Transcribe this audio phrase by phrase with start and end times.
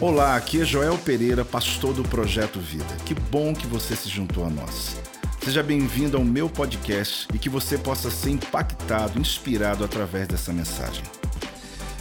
[0.00, 2.86] Olá, aqui é Joel Pereira, pastor do Projeto Vida.
[3.04, 4.96] Que bom que você se juntou a nós.
[5.44, 11.04] Seja bem-vindo ao meu podcast e que você possa ser impactado, inspirado através dessa mensagem.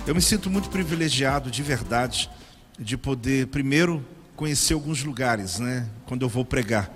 [0.08, 2.30] Eu me sinto muito privilegiado de verdade
[2.80, 4.02] de poder, primeiro,
[4.34, 5.86] conhecer alguns lugares, né?
[6.06, 6.90] Quando eu vou pregar,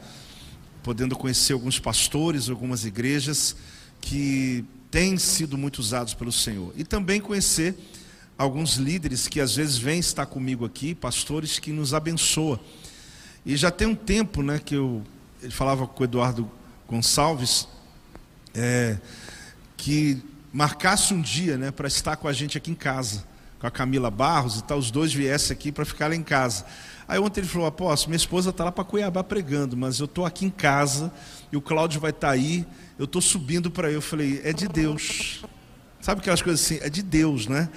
[0.82, 3.58] podendo conhecer alguns pastores, algumas igrejas
[4.00, 6.74] que têm sido muito usados pelo Senhor.
[6.78, 7.76] E também conhecer
[8.38, 12.60] alguns líderes que às vezes vêm estar comigo aqui, pastores que nos abençoam.
[13.46, 15.04] E já tem um tempo, né, que eu
[15.44, 16.50] ele falava com o Eduardo
[16.88, 17.68] Gonçalves,
[18.54, 18.98] é,
[19.76, 23.26] que marcasse um dia, né, para estar com a gente aqui em casa,
[23.60, 26.66] com a Camila Barros e tal, os dois viessem aqui para ficar lá em casa.
[27.06, 30.26] Aí ontem ele falou: Apóstolo, minha esposa está lá para Cuiabá pregando, mas eu estou
[30.26, 31.12] aqui em casa
[31.52, 32.66] e o Cláudio vai estar tá aí,
[32.98, 33.94] eu estou subindo para aí.
[33.94, 35.44] Eu falei: é de Deus.
[36.00, 36.80] Sabe aquelas coisas assim?
[36.82, 37.70] É de Deus, né?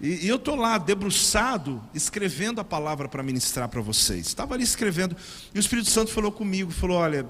[0.00, 4.26] E, e eu estou lá, debruçado, escrevendo a palavra para ministrar para vocês.
[4.26, 5.14] Estava ali escrevendo,
[5.54, 7.26] e o Espírito Santo falou comigo: falou, olha,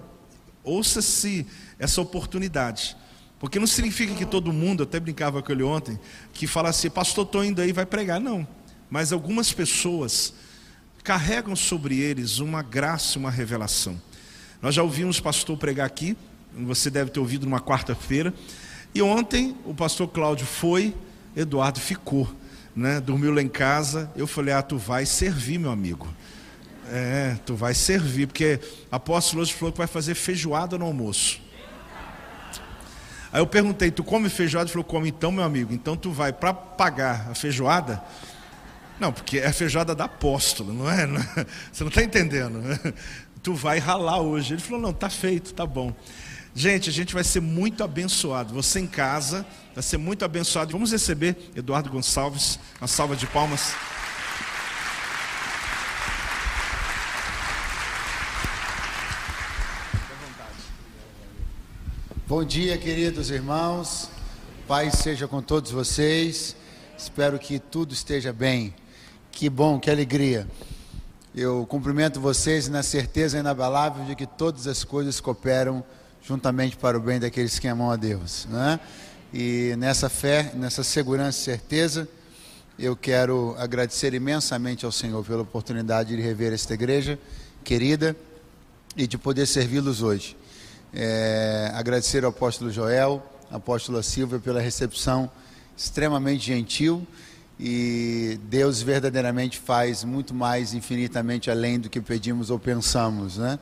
[0.63, 1.47] ouça-se
[1.79, 2.97] essa oportunidade.
[3.41, 5.99] Porque não significa que todo mundo, até brincava com ele ontem,
[6.33, 8.21] que fala assim, pastor, estou indo aí, vai pregar.
[8.21, 8.47] Não.
[8.91, 10.35] Mas algumas pessoas
[11.03, 14.01] carregam sobre eles uma graça, uma revelação.
[14.61, 16.15] Nós já ouvimos pastor pregar aqui,
[16.55, 18.35] você deve ter ouvido numa quarta-feira.
[18.95, 20.95] E ontem o pastor Cláudio foi,
[21.35, 22.29] Eduardo ficou
[22.75, 24.11] né, dormiu lá em casa.
[24.17, 26.09] Eu falei: Ah, tu vai servir, meu amigo.
[26.93, 28.59] É, tu vai servir, porque
[28.91, 31.41] apóstolo hoje falou que vai fazer feijoada no almoço.
[33.33, 34.67] Aí eu perguntei: Tu come feijoada?
[34.67, 35.73] Ele falou: Come então, meu amigo.
[35.73, 38.03] Então tu vai para pagar a feijoada.
[38.99, 41.07] Não, porque é a feijoada da apóstolo, não é?
[41.73, 42.61] Você não está entendendo.
[43.43, 44.53] Tu vai ralar hoje.
[44.53, 45.95] Ele falou: Não, tá feito, tá bom.
[46.55, 48.53] Gente, a gente vai ser muito abençoado.
[48.55, 50.73] Você em casa vai ser muito abençoado.
[50.73, 53.73] Vamos receber Eduardo Gonçalves, uma salva de palmas.
[62.27, 64.09] Bom dia, queridos irmãos.
[64.67, 66.57] Paz seja com todos vocês.
[66.99, 68.75] Espero que tudo esteja bem.
[69.31, 70.49] Que bom, que alegria.
[71.33, 75.85] Eu cumprimento vocês na certeza inabalável de que todas as coisas cooperam
[76.23, 78.47] juntamente para o bem daqueles que amam a Deus.
[78.51, 78.81] Né?
[79.33, 82.09] E nessa fé, nessa segurança e certeza,
[82.79, 87.19] eu quero agradecer imensamente ao Senhor pela oportunidade de rever esta igreja
[87.63, 88.17] querida
[88.97, 90.37] e de poder servi-los hoje.
[90.93, 95.31] É, agradecer ao apóstolo Joel, apóstolo Silvia pela recepção
[95.77, 97.07] extremamente gentil
[97.59, 103.59] e Deus verdadeiramente faz muito mais infinitamente além do que pedimos ou pensamos, né?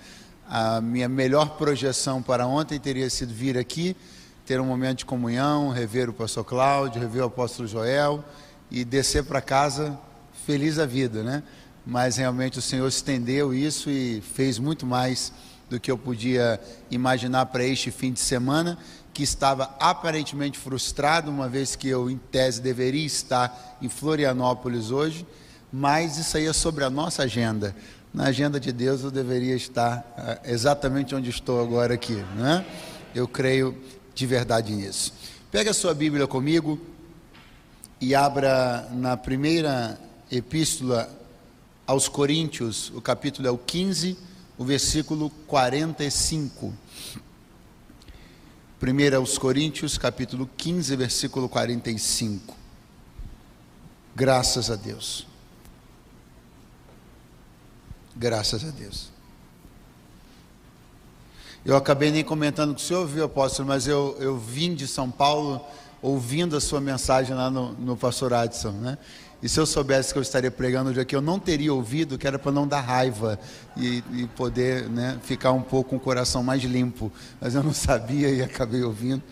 [0.50, 3.94] A minha melhor projeção para ontem teria sido vir aqui,
[4.46, 8.24] ter um momento de comunhão, rever o pastor Cláudio, rever o apóstolo Joel
[8.70, 9.98] e descer para casa
[10.46, 11.42] feliz da vida, né?
[11.84, 15.34] Mas realmente o Senhor estendeu isso e fez muito mais
[15.68, 16.58] do que eu podia
[16.90, 18.78] imaginar para este fim de semana,
[19.12, 25.26] que estava aparentemente frustrado, uma vez que eu, em tese, deveria estar em Florianópolis hoje,
[25.70, 27.76] mas isso aí é sobre a nossa agenda
[28.12, 32.64] na agenda de Deus eu deveria estar ah, exatamente onde estou agora aqui, né?
[33.14, 33.76] Eu creio
[34.14, 35.12] de verdade nisso.
[35.50, 36.78] Pega a sua Bíblia comigo
[38.00, 39.98] e abra na primeira
[40.30, 41.08] epístola
[41.86, 44.16] aos Coríntios, o capítulo é o 15,
[44.58, 46.74] o versículo 45.
[48.78, 52.54] Primeiro aos Coríntios, capítulo 15, versículo 45.
[54.14, 55.26] Graças a Deus.
[58.18, 59.10] Graças a Deus.
[61.64, 65.08] Eu acabei nem comentando com o senhor, viu, apóstolo, mas eu, eu vim de São
[65.08, 65.64] Paulo
[66.02, 68.98] ouvindo a sua mensagem lá no, no pastor Adson, né?
[69.40, 72.26] E se eu soubesse que eu estaria pregando hoje aqui, eu não teria ouvido, que
[72.26, 73.38] era para não dar raiva
[73.76, 77.12] e, e, poder né, ficar um pouco com o coração mais limpo.
[77.40, 79.22] Mas eu não sabia e acabei ouvindo,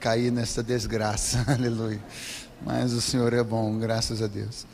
[0.00, 2.00] caí nessa desgraça, aleluia.
[2.64, 4.66] Mas o Senhor é bom, graças a Deus.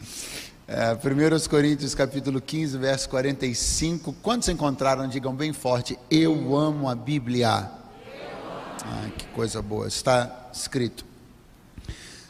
[0.71, 4.13] É, 1 Coríntios capítulo 15, verso 45.
[4.22, 5.09] Quantos encontraram?
[5.09, 7.48] Digam bem forte: Eu amo a Bíblia.
[7.48, 9.89] Ah, que coisa boa.
[9.89, 11.07] Está escrito.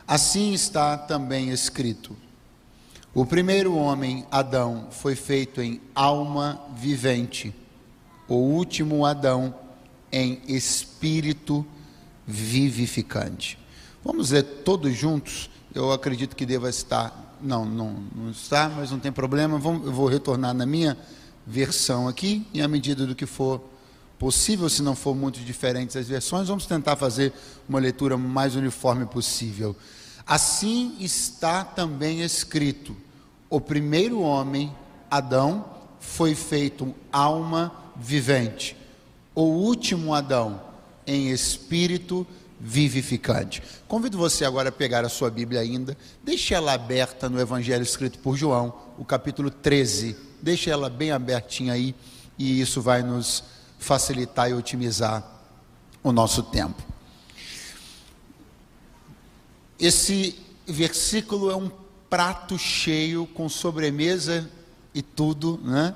[0.07, 2.17] Assim está também escrito.
[3.13, 7.53] O primeiro homem, Adão, foi feito em alma vivente.
[8.29, 9.53] O último Adão
[10.13, 11.67] em espírito
[12.25, 13.59] vivificante.
[14.05, 15.51] Vamos ler todos juntos.
[15.75, 19.59] Eu acredito que deva estar não, não, não está, mas não tem problema.
[19.59, 20.97] Vamos, eu vou retornar na minha
[21.47, 23.63] versão aqui, e à medida do que for
[24.19, 27.33] possível, se não for muito diferentes as versões, vamos tentar fazer
[27.69, 29.75] uma leitura mais uniforme possível.
[30.27, 32.97] Assim está também escrito:
[33.49, 34.75] O primeiro homem,
[35.11, 35.65] Adão,
[36.01, 38.77] foi feito alma vivente.
[39.35, 40.61] O último Adão,
[41.07, 42.27] em espírito
[42.61, 43.63] vivificante.
[43.87, 48.19] Convido você agora a pegar a sua Bíblia ainda, deixe ela aberta no Evangelho escrito
[48.19, 50.17] por João, o capítulo 13.
[50.43, 51.95] Deixe ela bem abertinha aí
[52.39, 53.45] e isso vai nos
[53.79, 55.25] facilitar e otimizar
[56.03, 56.83] o nosso tempo.
[59.79, 61.71] Esse versículo é um
[62.11, 64.51] prato cheio com sobremesa
[64.95, 65.95] e tudo, né?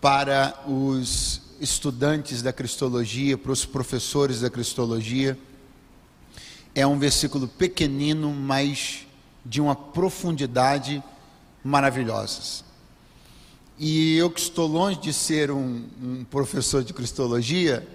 [0.00, 5.38] Para os estudantes da Cristologia, para os professores da Cristologia.
[6.74, 9.06] É um versículo pequenino, mas
[9.46, 11.00] de uma profundidade
[11.62, 12.64] maravilhosa.
[13.78, 17.86] E eu que estou longe de ser um, um professor de Cristologia,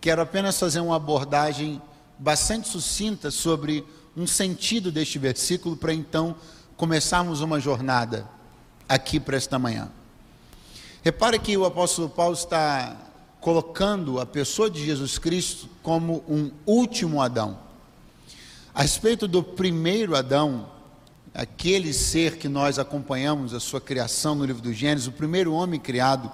[0.00, 1.82] quero apenas fazer uma abordagem
[2.16, 3.84] bastante sucinta sobre
[4.16, 6.36] um sentido deste versículo para então
[6.76, 8.28] começarmos uma jornada
[8.88, 9.90] aqui para esta manhã.
[11.02, 12.94] Repare que o apóstolo Paulo está
[13.40, 17.58] colocando a pessoa de Jesus Cristo como um último Adão.
[18.74, 20.68] A respeito do primeiro Adão,
[21.32, 25.80] aquele ser que nós acompanhamos a sua criação no livro do Gênesis, o primeiro homem
[25.80, 26.30] criado,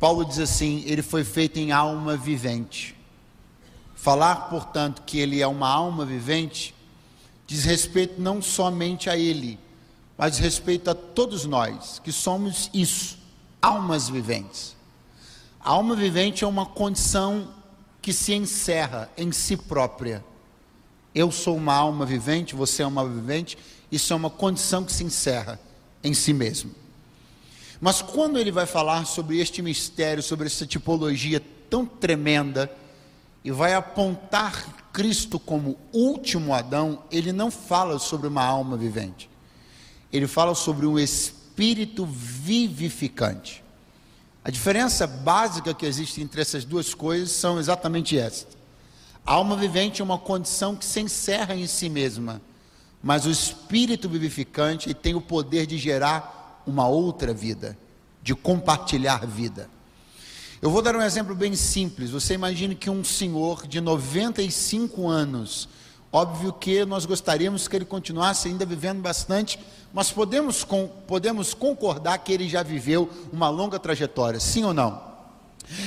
[0.00, 2.96] Paulo diz assim: ele foi feito em alma vivente.
[3.94, 6.74] Falar, portanto, que ele é uma alma vivente,
[7.46, 9.58] diz respeito não somente a ele,
[10.16, 13.20] mas respeito a todos nós, que somos isso
[13.62, 14.74] almas viventes.
[15.60, 17.48] A alma vivente é uma condição
[18.02, 20.24] que se encerra em si própria.
[21.14, 23.56] Eu sou uma alma vivente, você é uma vivente,
[23.90, 25.60] isso é uma condição que se encerra
[26.02, 26.72] em si mesmo.
[27.80, 32.70] Mas quando ele vai falar sobre este mistério, sobre essa tipologia tão tremenda,
[33.44, 39.28] e vai apontar Cristo como último Adão, ele não fala sobre uma alma vivente.
[40.12, 43.62] Ele fala sobre um espírito espírito vivificante.
[44.42, 48.56] A diferença básica que existe entre essas duas coisas são exatamente esta.
[49.24, 52.40] A alma vivente é uma condição que se encerra em si mesma,
[53.02, 57.76] mas o espírito vivificante tem o poder de gerar uma outra vida,
[58.22, 59.68] de compartilhar vida.
[60.62, 62.10] Eu vou dar um exemplo bem simples.
[62.10, 65.68] Você imagine que um senhor de 95 anos
[66.12, 69.58] Óbvio que nós gostaríamos que ele continuasse ainda vivendo bastante,
[69.94, 75.10] mas podemos, com, podemos concordar que ele já viveu uma longa trajetória, sim ou não?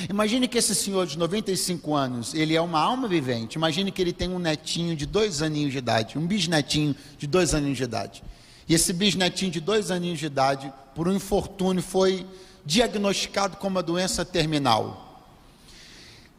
[0.10, 3.56] Imagine que esse senhor de 95 anos, ele é uma alma vivente.
[3.56, 7.54] Imagine que ele tem um netinho de dois aninhos de idade, um bisnetinho de dois
[7.54, 8.24] aninhos de idade.
[8.68, 12.26] E esse bisnetinho de dois aninhos de idade, por um infortúnio, foi
[12.66, 15.05] diagnosticado com uma doença terminal.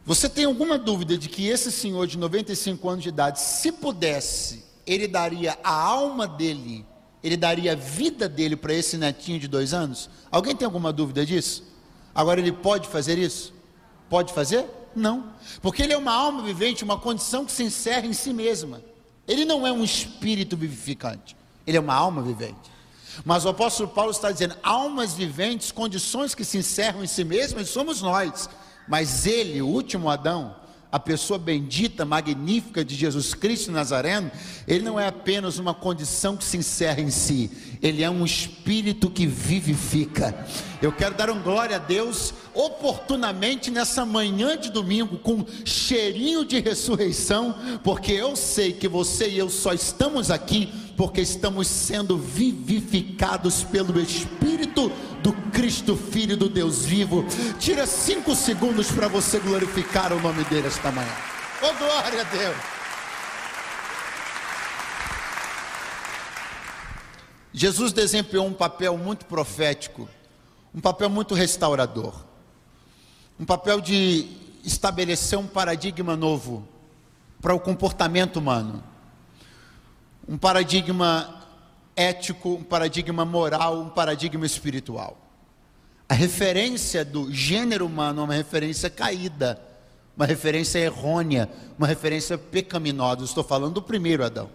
[0.07, 4.63] Você tem alguma dúvida de que esse senhor de 95 anos de idade, se pudesse,
[4.85, 6.85] ele daria a alma dele,
[7.21, 10.09] ele daria a vida dele para esse netinho de dois anos?
[10.31, 11.61] Alguém tem alguma dúvida disso?
[12.15, 13.53] Agora ele pode fazer isso?
[14.09, 14.65] Pode fazer?
[14.95, 18.81] Não, porque ele é uma alma vivente, uma condição que se encerra em si mesma.
[19.27, 21.35] Ele não é um espírito vivificante,
[21.67, 22.71] ele é uma alma vivente.
[23.25, 27.67] Mas o apóstolo Paulo está dizendo: almas viventes, condições que se encerram em si mesmas,
[27.69, 28.49] somos nós.
[28.87, 30.55] Mas ele, o último Adão,
[30.91, 34.31] a pessoa bendita, magnífica de Jesus Cristo Nazareno,
[34.67, 37.51] ele não é apenas uma condição que se encerra em si,
[37.81, 40.33] ele é um espírito que vivifica.
[40.81, 46.59] Eu quero dar um glória a Deus oportunamente nessa manhã de domingo, com cheirinho de
[46.59, 53.63] ressurreição, porque eu sei que você e eu só estamos aqui porque estamos sendo vivificados
[53.63, 57.23] pelo Espírito do Cristo Filho do Deus vivo.
[57.59, 61.13] Tira cinco segundos para você glorificar o nome dele esta manhã.
[61.61, 62.57] Oh, glória a Deus!
[67.53, 70.09] Jesus desempenhou um papel muito profético,
[70.73, 72.13] um papel muito restaurador,
[73.39, 74.27] um papel de
[74.63, 76.67] estabelecer um paradigma novo
[77.41, 78.83] para o comportamento humano
[80.27, 81.45] um paradigma
[81.95, 85.17] ético, um paradigma moral, um paradigma espiritual.
[86.09, 89.61] A referência do gênero humano é uma referência caída,
[90.15, 93.23] uma referência errônea, uma referência pecaminosa.
[93.23, 94.49] Estou falando do primeiro Adão.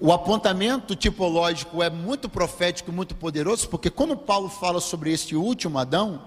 [0.00, 5.78] O apontamento tipológico é muito profético, muito poderoso, porque quando Paulo fala sobre este último
[5.78, 6.22] Adão,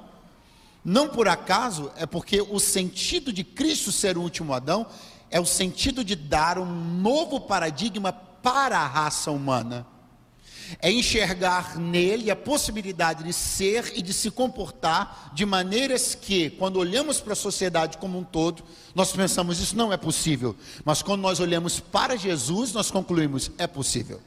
[0.84, 4.86] não por acaso, é porque o sentido de Cristo ser o último Adão
[5.32, 9.88] é o sentido de dar um novo paradigma para a raça humana.
[10.80, 16.78] É enxergar nele a possibilidade de ser e de se comportar de maneiras que, quando
[16.78, 18.63] olhamos para a sociedade como um todo,
[18.94, 20.56] nós pensamos isso não é possível.
[20.84, 24.22] Mas quando nós olhamos para Jesus, nós concluímos é possível.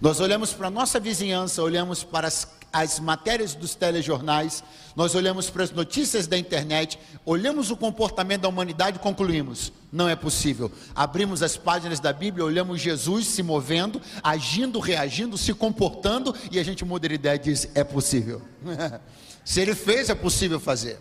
[0.00, 4.64] Nós olhamos para a nossa vizinhança, olhamos para as, as matérias dos telejornais,
[4.96, 10.08] nós olhamos para as notícias da internet, olhamos o comportamento da humanidade e concluímos: não
[10.08, 10.70] é possível.
[10.94, 16.62] Abrimos as páginas da Bíblia, olhamos Jesus se movendo, agindo, reagindo, se comportando, e a
[16.62, 18.42] gente muda de ideia e diz: é possível.
[19.44, 20.98] se ele fez, é possível fazer.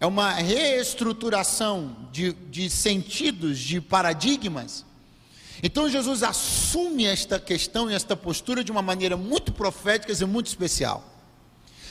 [0.00, 4.84] É uma reestruturação de, de sentidos, de paradigmas
[5.62, 10.46] então Jesus assume esta questão e esta postura de uma maneira muito profética e muito
[10.46, 11.04] especial.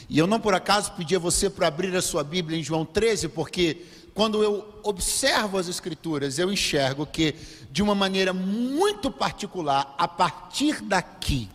[0.10, 2.86] E eu não por acaso pedi a você para abrir a sua Bíblia em João
[2.86, 7.36] 13, porque quando eu observo as Escrituras, eu enxergo que,
[7.70, 11.50] de uma maneira muito particular, a partir daqui,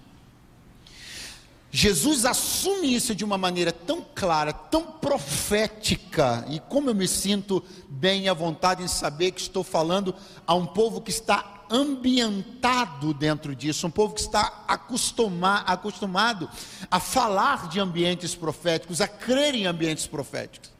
[1.75, 7.64] Jesus assume isso de uma maneira tão clara, tão profética, e como eu me sinto
[7.88, 10.14] bem à vontade em saber que estou falando
[10.47, 16.49] a um povo que está ambientado dentro disso, um povo que está acostumar, acostumado
[16.91, 20.71] a falar de ambientes proféticos, a crer em ambientes proféticos.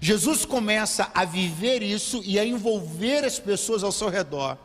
[0.00, 4.56] Jesus começa a viver isso e a envolver as pessoas ao seu redor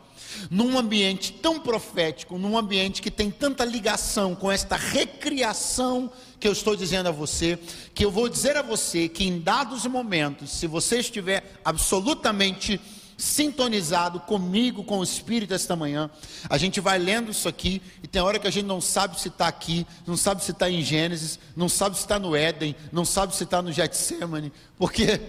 [0.50, 6.52] num ambiente tão profético, num ambiente que tem tanta ligação com esta recriação que eu
[6.52, 7.58] estou dizendo a você,
[7.94, 12.80] que eu vou dizer a você que em dados momentos, se você estiver absolutamente
[13.16, 16.10] sintonizado comigo, com o Espírito esta manhã.
[16.48, 19.28] A gente vai lendo isso aqui e tem hora que a gente não sabe se
[19.28, 23.04] está aqui, não sabe se está em Gênesis, não sabe se está no Éden, não
[23.04, 25.20] sabe se está no Getsemane, porque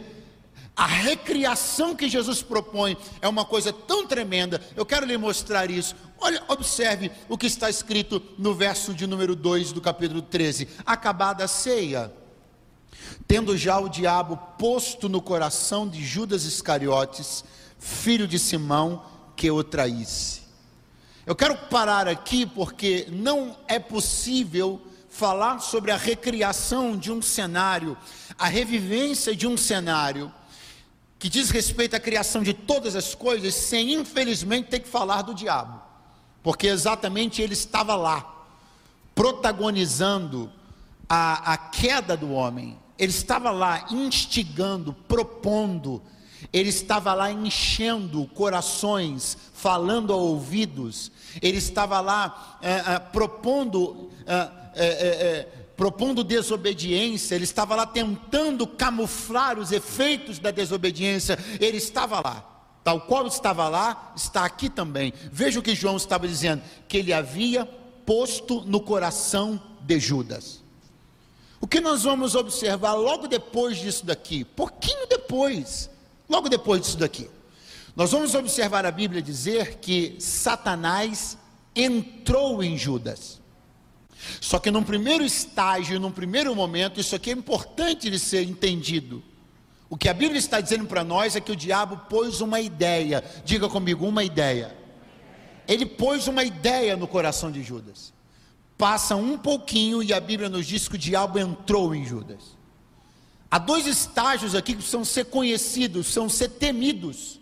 [0.75, 4.61] a recriação que Jesus propõe é uma coisa tão tremenda.
[4.75, 5.95] Eu quero lhe mostrar isso.
[6.19, 10.67] Olha, observe o que está escrito no verso de número 2 do capítulo 13.
[10.85, 12.11] Acabada a ceia,
[13.25, 17.45] tendo já o diabo posto no coração de Judas Iscariotes,
[17.85, 20.41] filho de Simão, que o traísse.
[21.23, 27.95] Eu quero parar aqui porque não é possível falar sobre a recriação de um cenário,
[28.39, 30.33] a revivência de um cenário
[31.19, 35.35] que diz respeito à criação de todas as coisas, sem infelizmente ter que falar do
[35.35, 35.79] diabo,
[36.41, 38.45] porque exatamente ele estava lá,
[39.13, 40.51] protagonizando
[41.07, 46.01] a, a queda do homem, ele estava lá instigando, propondo,
[46.51, 51.11] ele estava lá enchendo corações, falando a ouvidos,
[51.41, 54.09] ele estava lá é, é, propondo,
[54.75, 62.51] é, propondo desobediência, ele estava lá tentando camuflar os efeitos da desobediência, ele estava lá.
[62.83, 65.11] Tal qual estava lá, está aqui também.
[65.31, 67.65] Veja o que João estava dizendo: que ele havia
[68.05, 70.63] posto no coração de Judas.
[71.59, 75.89] O que nós vamos observar logo depois disso daqui, pouquinho depois,
[76.29, 77.29] Logo depois disso daqui,
[77.95, 81.37] nós vamos observar a Bíblia dizer que Satanás
[81.75, 83.41] entrou em Judas.
[84.41, 89.23] Só que num primeiro estágio, num primeiro momento, isso aqui é importante de ser entendido.
[89.89, 93.23] O que a Bíblia está dizendo para nós é que o diabo pôs uma ideia,
[93.43, 94.75] diga comigo, uma ideia.
[95.67, 98.13] Ele pôs uma ideia no coração de Judas.
[98.77, 102.57] Passa um pouquinho e a Bíblia nos diz que o diabo entrou em Judas.
[103.49, 107.39] Há dois estágios aqui que precisam ser conhecidos, precisam ser temidos.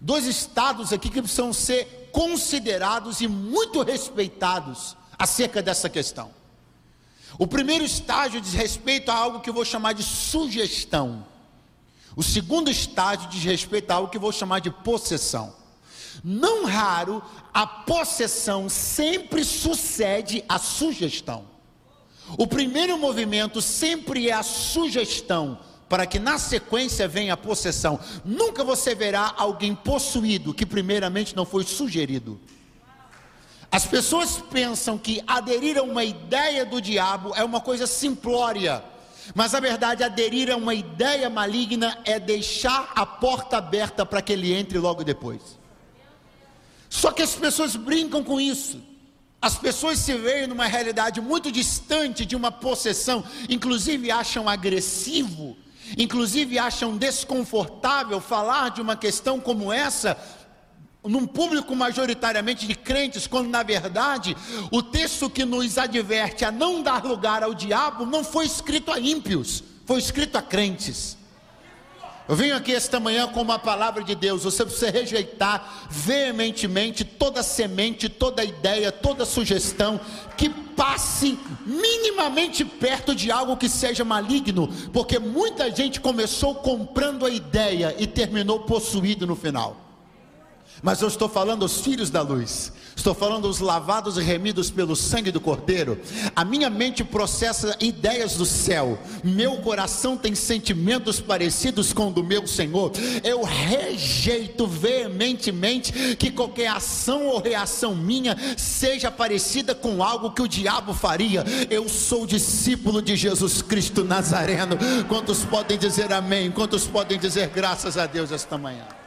[0.00, 6.30] Dois estados aqui que precisam ser considerados e muito respeitados acerca dessa questão.
[7.38, 11.26] O primeiro estágio diz respeito a algo que eu vou chamar de sugestão.
[12.16, 15.54] O segundo estágio diz respeito a algo que eu vou chamar de possessão.
[16.24, 21.44] Não raro, a possessão sempre sucede à sugestão.
[22.36, 25.58] O primeiro movimento sempre é a sugestão,
[25.88, 27.98] para que na sequência venha a possessão.
[28.24, 32.38] Nunca você verá alguém possuído que primeiramente não foi sugerido.
[33.70, 38.82] As pessoas pensam que aderir a uma ideia do diabo é uma coisa simplória.
[39.34, 44.32] Mas a verdade, aderir a uma ideia maligna é deixar a porta aberta para que
[44.32, 45.58] ele entre logo depois.
[46.88, 48.80] Só que as pessoas brincam com isso.
[49.40, 55.56] As pessoas se veem numa realidade muito distante de uma possessão, inclusive acham agressivo,
[55.96, 60.18] inclusive acham desconfortável falar de uma questão como essa
[61.04, 64.36] num público majoritariamente de crentes, quando na verdade
[64.70, 68.98] o texto que nos adverte a não dar lugar ao diabo não foi escrito a
[68.98, 71.17] ímpios, foi escrito a crentes.
[72.28, 74.44] Eu venho aqui esta manhã com uma palavra de Deus.
[74.44, 79.98] Você precisa rejeitar veementemente toda semente, toda ideia, toda sugestão
[80.36, 87.30] que passe minimamente perto de algo que seja maligno, porque muita gente começou comprando a
[87.30, 89.87] ideia e terminou possuído no final.
[90.82, 92.72] Mas eu estou falando aos filhos da luz.
[92.98, 96.00] Estou falando os lavados e remidos pelo sangue do Cordeiro.
[96.34, 98.98] A minha mente processa ideias do céu.
[99.22, 102.90] Meu coração tem sentimentos parecidos com o do meu Senhor.
[103.22, 110.48] Eu rejeito veementemente que qualquer ação ou reação minha seja parecida com algo que o
[110.48, 111.44] diabo faria.
[111.70, 114.76] Eu sou discípulo de Jesus Cristo Nazareno.
[115.08, 116.50] Quantos podem dizer amém?
[116.50, 118.97] Quantos podem dizer graças a Deus esta manhã?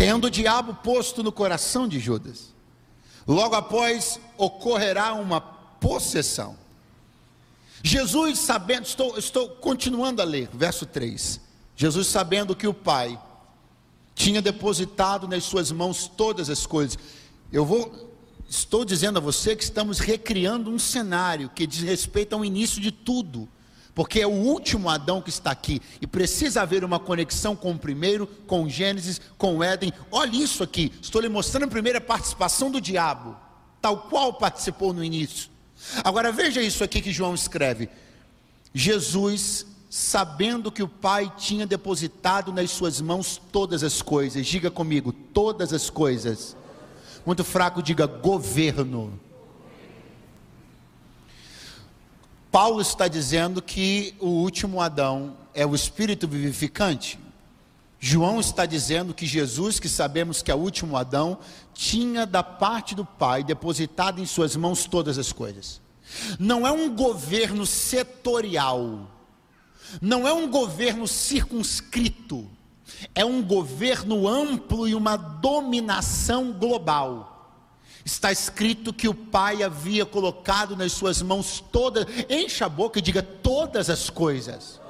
[0.00, 2.54] Tendo o diabo posto no coração de Judas.
[3.28, 6.56] Logo após ocorrerá uma possessão.
[7.82, 11.38] Jesus sabendo, estou, estou continuando a ler, verso 3.
[11.76, 13.20] Jesus sabendo que o Pai
[14.14, 16.98] tinha depositado nas suas mãos todas as coisas.
[17.52, 18.10] Eu vou,
[18.48, 22.90] estou dizendo a você que estamos recriando um cenário que diz respeito ao início de
[22.90, 23.46] tudo
[23.94, 27.78] porque é o último Adão que está aqui e precisa haver uma conexão com o
[27.78, 29.92] primeiro, com Gênesis, com Éden.
[30.10, 33.36] Olha isso aqui, estou lhe mostrando a primeira participação do diabo,
[33.80, 35.50] tal qual participou no início.
[36.04, 37.88] Agora veja isso aqui que João escreve:
[38.72, 45.12] Jesus, sabendo que o Pai tinha depositado nas suas mãos todas as coisas, diga comigo,
[45.12, 46.56] todas as coisas.
[47.26, 49.18] Muito fraco, diga governo
[52.50, 57.18] Paulo está dizendo que o último Adão é o espírito vivificante.
[58.00, 61.38] João está dizendo que Jesus, que sabemos que é o último Adão,
[61.72, 65.80] tinha da parte do Pai depositado em suas mãos todas as coisas.
[66.40, 69.06] Não é um governo setorial,
[70.02, 72.50] não é um governo circunscrito,
[73.14, 77.29] é um governo amplo e uma dominação global.
[78.04, 83.02] Está escrito que o Pai havia colocado nas suas mãos todas, encha a boca e
[83.02, 84.80] diga todas as coisas.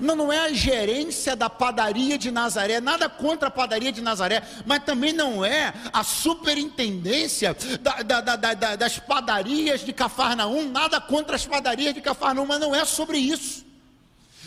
[0.00, 4.42] Não, não é a gerência da padaria de Nazaré, nada contra a padaria de Nazaré,
[4.66, 11.36] mas também não é a superintendência da, da, da, das padarias de Cafarnaum, nada contra
[11.36, 13.64] as padarias de Cafarnaum, mas não é sobre isso.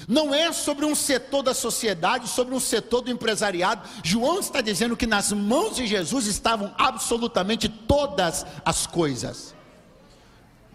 [0.08, 3.88] Não é sobre um setor da sociedade, sobre um setor do empresariado.
[4.02, 9.54] João está dizendo que nas mãos de Jesus estavam absolutamente todas as coisas.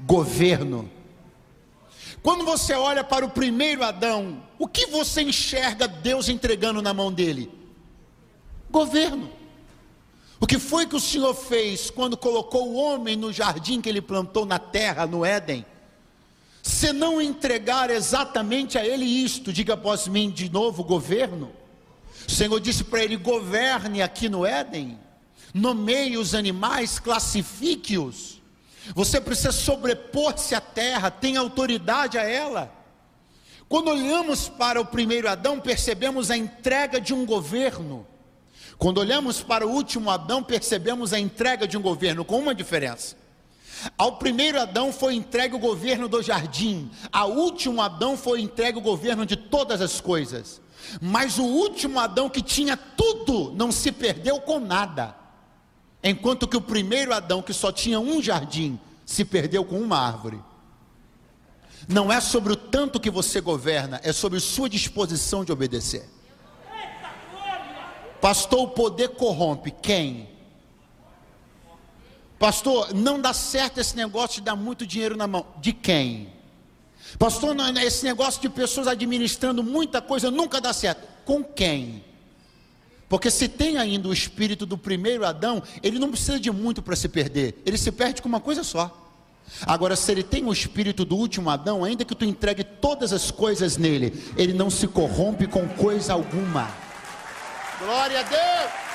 [0.01, 0.91] Governo.
[2.23, 7.11] Quando você olha para o primeiro Adão, o que você enxerga Deus entregando na mão
[7.11, 7.51] dele?
[8.71, 9.31] Governo.
[10.39, 14.03] O que foi que o Senhor fez quando colocou o homem no jardim que ele
[14.03, 15.65] plantou na terra, no Éden?
[16.63, 21.53] Se não entregar exatamente a ele isto, diga após mim de novo: governo.
[22.27, 24.97] O Senhor disse para ele: governe aqui no Éden,
[25.53, 28.41] nomeie os animais, classifique-os.
[28.95, 32.73] Você precisa sobrepor-se à terra, tem autoridade a ela.
[33.69, 38.07] Quando olhamos para o primeiro Adão, percebemos a entrega de um governo.
[38.79, 43.17] Quando olhamos para o último Adão, percebemos a entrega de um governo, com uma diferença.
[43.97, 48.83] Ao primeiro Adão foi entregue o governo do jardim, ao último Adão foi entregue o
[48.83, 50.61] governo de todas as coisas.
[51.01, 55.17] Mas o último Adão que tinha tudo não se perdeu com nada,
[56.03, 60.41] enquanto que o primeiro Adão que só tinha um jardim se perdeu com uma árvore.
[61.89, 66.09] Não é sobre o tanto que você governa, é sobre sua disposição de obedecer.
[68.21, 70.32] Pastor, o poder corrompe quem?
[72.43, 75.47] Pastor, não dá certo esse negócio de dar muito dinheiro na mão.
[75.61, 76.33] De quem?
[77.17, 81.07] Pastor, não, esse negócio de pessoas administrando muita coisa nunca dá certo.
[81.25, 82.03] Com quem?
[83.09, 86.97] Porque se tem ainda o espírito do primeiro Adão, ele não precisa de muito para
[86.97, 87.63] se perder.
[87.65, 88.91] Ele se perde com uma coisa só.
[89.65, 93.31] Agora, se ele tem o espírito do último Adão, ainda que tu entregue todas as
[93.31, 96.69] coisas nele, ele não se corrompe com coisa alguma.
[97.79, 98.92] Glória a Deus!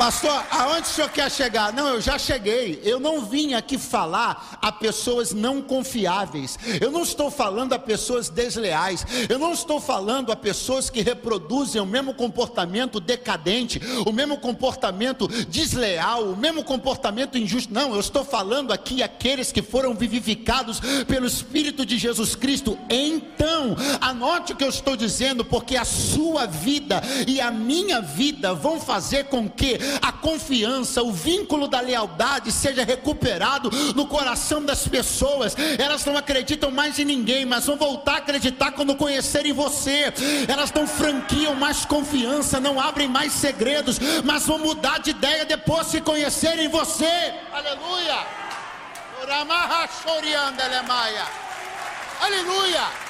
[0.00, 1.74] Pastor, aonde o senhor quer chegar?
[1.74, 2.80] Não, eu já cheguei.
[2.82, 6.58] Eu não vim aqui falar a pessoas não confiáveis.
[6.80, 9.04] Eu não estou falando a pessoas desleais.
[9.28, 15.28] Eu não estou falando a pessoas que reproduzem o mesmo comportamento decadente, o mesmo comportamento
[15.28, 17.70] desleal, o mesmo comportamento injusto.
[17.70, 22.78] Não, eu estou falando aqui aqueles que foram vivificados pelo Espírito de Jesus Cristo.
[22.88, 28.54] Então, anote o que eu estou dizendo, porque a sua vida e a minha vida
[28.54, 34.86] vão fazer com que a confiança, o vínculo da lealdade seja recuperado no coração das
[34.86, 35.56] pessoas.
[35.78, 40.12] Elas não acreditam mais em ninguém, mas vão voltar a acreditar quando conhecerem você.
[40.48, 45.86] Elas não franquiam mais confiança, não abrem mais segredos, mas vão mudar de ideia depois
[45.88, 47.34] se conhecerem você.
[47.52, 48.26] Aleluia!
[52.20, 53.09] Aleluia!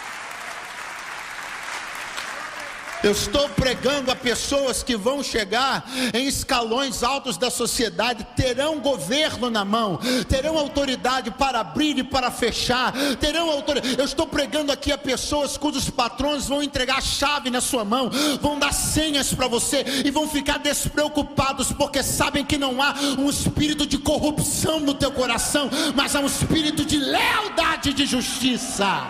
[3.02, 9.48] Eu estou pregando a pessoas que vão chegar em escalões altos da sociedade, terão governo
[9.48, 13.98] na mão, terão autoridade para abrir e para fechar, terão autoridade.
[13.98, 18.10] Eu estou pregando aqui a pessoas cujos patrões vão entregar a chave na sua mão,
[18.40, 23.30] vão dar senhas para você e vão ficar despreocupados porque sabem que não há um
[23.30, 29.06] espírito de corrupção no teu coração, mas há um espírito de lealdade e de justiça.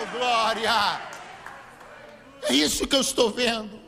[0.00, 1.11] Oh glória!
[2.48, 3.80] É isso que eu estou vendo.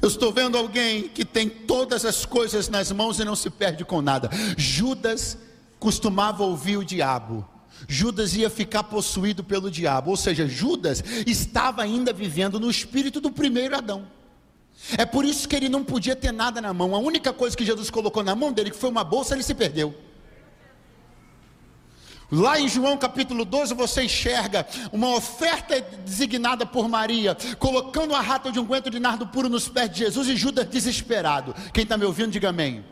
[0.00, 3.84] Eu estou vendo alguém que tem todas as coisas nas mãos e não se perde
[3.84, 4.30] com nada.
[4.56, 5.36] Judas
[5.78, 7.46] costumava ouvir o diabo.
[7.86, 13.30] Judas ia ficar possuído pelo diabo, ou seja, Judas estava ainda vivendo no espírito do
[13.30, 14.06] primeiro Adão.
[14.96, 16.94] É por isso que ele não podia ter nada na mão.
[16.94, 19.54] A única coisa que Jesus colocou na mão dele, que foi uma bolsa, ele se
[19.54, 19.94] perdeu.
[22.30, 28.52] Lá em João capítulo 12 você enxerga uma oferta designada por Maria, colocando a rata
[28.52, 31.54] de unguento de nardo puro nos pés de Jesus e Judas desesperado.
[31.72, 32.84] Quem está me ouvindo, diga amém.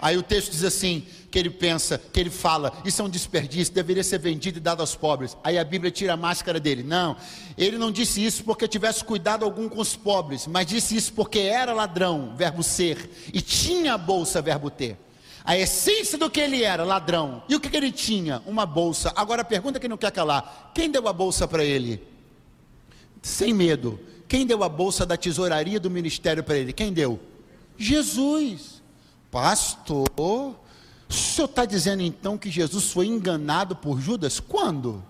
[0.00, 3.72] Aí o texto diz assim: que ele pensa, que ele fala, isso é um desperdício,
[3.72, 5.36] deveria ser vendido e dado aos pobres.
[5.44, 6.82] Aí a Bíblia tira a máscara dele.
[6.82, 7.16] Não,
[7.56, 11.38] ele não disse isso porque tivesse cuidado algum com os pobres, mas disse isso porque
[11.38, 15.05] era ladrão, verbo ser, e tinha a bolsa, verbo ter.
[15.46, 17.44] A essência do que ele era, ladrão.
[17.48, 18.42] E o que, que ele tinha?
[18.44, 19.12] Uma bolsa.
[19.14, 22.02] Agora pergunta que não quer calar: quem deu a bolsa para ele?
[23.22, 24.00] Sem medo.
[24.26, 26.72] Quem deu a bolsa da tesouraria do ministério para ele?
[26.72, 27.20] Quem deu?
[27.78, 28.82] Jesus.
[29.30, 30.54] Pastor, o
[31.08, 34.40] senhor está dizendo então que Jesus foi enganado por Judas?
[34.40, 35.04] Quando?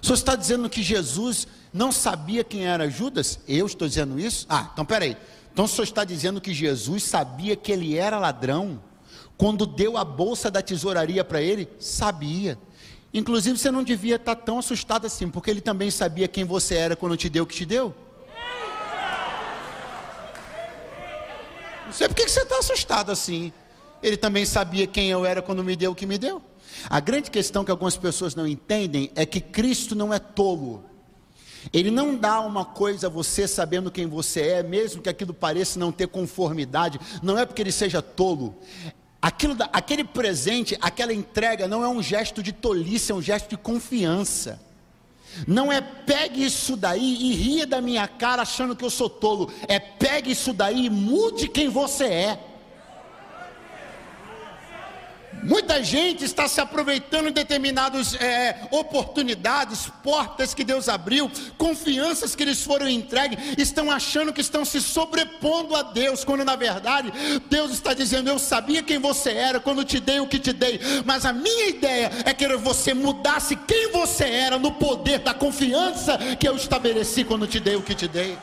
[0.00, 3.40] O senhor está dizendo que Jesus não sabia quem era Judas?
[3.48, 4.46] Eu estou dizendo isso?
[4.48, 5.16] Ah, então peraí.
[5.52, 8.80] Então o senhor está dizendo que Jesus sabia que ele era ladrão?
[9.36, 12.58] Quando deu a bolsa da tesouraria para ele, sabia.
[13.12, 16.96] Inclusive, você não devia estar tão assustado assim, porque ele também sabia quem você era
[16.96, 17.94] quando te deu o que te deu.
[21.86, 23.52] Não sei por que você está assustado assim.
[24.02, 26.42] Ele também sabia quem eu era quando me deu o que me deu.
[26.90, 30.84] A grande questão que algumas pessoas não entendem é que Cristo não é tolo.
[31.72, 35.78] Ele não dá uma coisa a você sabendo quem você é, mesmo que aquilo pareça
[35.78, 38.54] não ter conformidade, não é porque ele seja tolo,
[39.24, 43.56] Aquilo, aquele presente, aquela entrega não é um gesto de tolice, é um gesto de
[43.56, 44.60] confiança.
[45.48, 49.50] Não é pegue isso daí e ria da minha cara achando que eu sou tolo.
[49.66, 52.38] É pegue isso daí e mude quem você é.
[55.44, 62.44] Muita gente está se aproveitando de determinadas é, oportunidades, portas que Deus abriu, confianças que
[62.44, 67.12] lhes foram entregues, estão achando que estão se sobrepondo a Deus, quando na verdade
[67.50, 70.80] Deus está dizendo: Eu sabia quem você era quando te dei o que te dei,
[71.04, 76.16] mas a minha ideia é que você mudasse quem você era no poder da confiança
[76.38, 78.38] que eu estabeleci quando te dei o que te dei.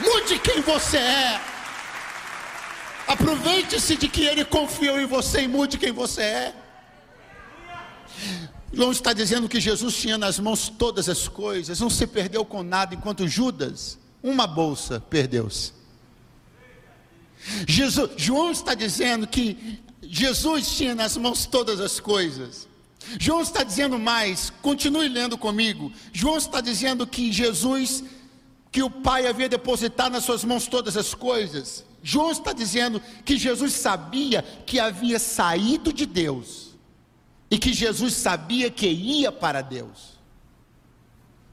[0.00, 1.40] Mude quem você é.
[3.08, 6.54] Aproveite-se de que ele confiou em você e mude quem você é.
[8.70, 12.62] João está dizendo que Jesus tinha nas mãos todas as coisas, não se perdeu com
[12.62, 15.72] nada, enquanto Judas, uma bolsa, perdeu-se.
[17.66, 22.68] Jesus, João está dizendo que Jesus tinha nas mãos todas as coisas.
[23.18, 25.90] João está dizendo mais, continue lendo comigo.
[26.12, 28.04] João está dizendo que Jesus,
[28.70, 31.87] que o Pai havia depositado nas suas mãos todas as coisas.
[32.02, 36.76] João está dizendo que Jesus sabia que havia saído de Deus
[37.50, 40.18] e que Jesus sabia que ia para Deus.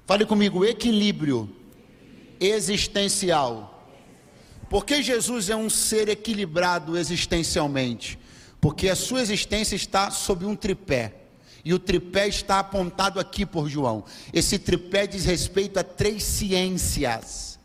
[0.05, 1.49] Fale comigo, equilíbrio
[2.39, 3.71] existencial.
[4.69, 8.19] Porque Jesus é um ser equilibrado existencialmente?
[8.59, 11.13] Porque a sua existência está sob um tripé.
[11.63, 14.03] E o tripé está apontado aqui por João.
[14.31, 17.57] Esse tripé diz respeito a três ciências,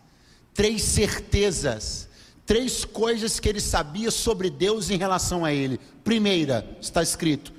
[0.55, 2.10] três certezas
[2.51, 5.79] três coisas que ele sabia sobre Deus em relação a ele.
[6.03, 7.53] Primeira, está escrito,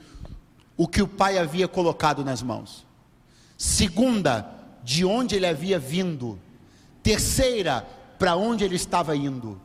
[0.76, 2.86] o que o pai havia colocado nas mãos.
[3.58, 6.38] Segunda, de onde ele havia vindo.
[7.02, 7.88] Terceira,
[8.20, 9.62] para onde ele estava indo.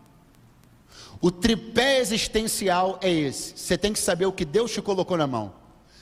[1.20, 3.58] O tripé existencial é esse.
[3.58, 5.52] Você tem que saber o que Deus te colocou na mão.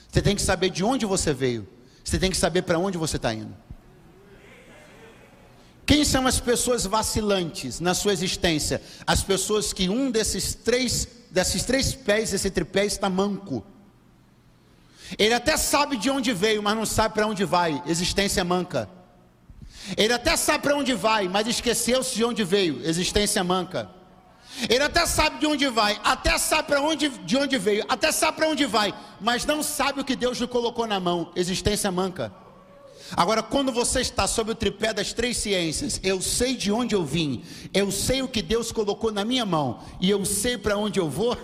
[0.07, 1.67] Você tem que saber de onde você veio.
[2.03, 3.55] Você tem que saber para onde você está indo.
[5.85, 8.81] Quem são as pessoas vacilantes na sua existência?
[9.05, 13.63] As pessoas que um desses três, desses três pés, esse tripé está manco.
[15.17, 17.83] Ele até sabe de onde veio, mas não sabe para onde vai.
[17.85, 18.89] Existência manca.
[19.95, 22.81] Ele até sabe para onde vai, mas esqueceu-se de onde veio.
[22.83, 23.89] Existência manca.
[24.69, 28.37] Ele até sabe de onde vai, até sabe para onde, de onde veio, até sabe
[28.37, 31.31] para onde vai, mas não sabe o que Deus lhe colocou na mão.
[31.35, 32.31] Existência manca.
[33.15, 37.03] Agora, quando você está sob o tripé das três ciências, eu sei de onde eu
[37.03, 40.99] vim, eu sei o que Deus colocou na minha mão e eu sei para onde
[40.99, 41.37] eu vou.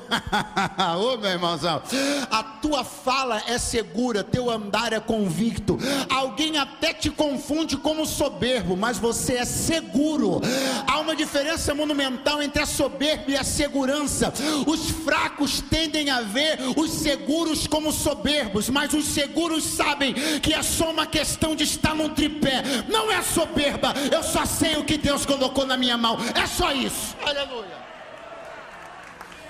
[1.00, 1.82] Ô meu irmãozão,
[2.30, 5.78] a tua fala é segura, teu andar é convicto.
[6.10, 10.42] Alguém até te confunde como soberbo, mas você é seguro.
[10.88, 14.34] Há uma diferença monumental entre a soberba e a segurança.
[14.66, 20.62] Os fracos tendem a ver os seguros como soberbos, mas os seguros sabem que é
[20.62, 22.64] só uma questão de estar num tripé.
[22.88, 26.18] Não é soberba, eu só sei o que Deus colocou na minha mão.
[26.36, 27.16] É só isso.
[27.26, 27.82] Aleluia.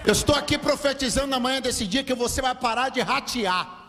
[0.06, 3.81] Eu estou aqui profetizando na manhã desse dia que você vai parar de ratear.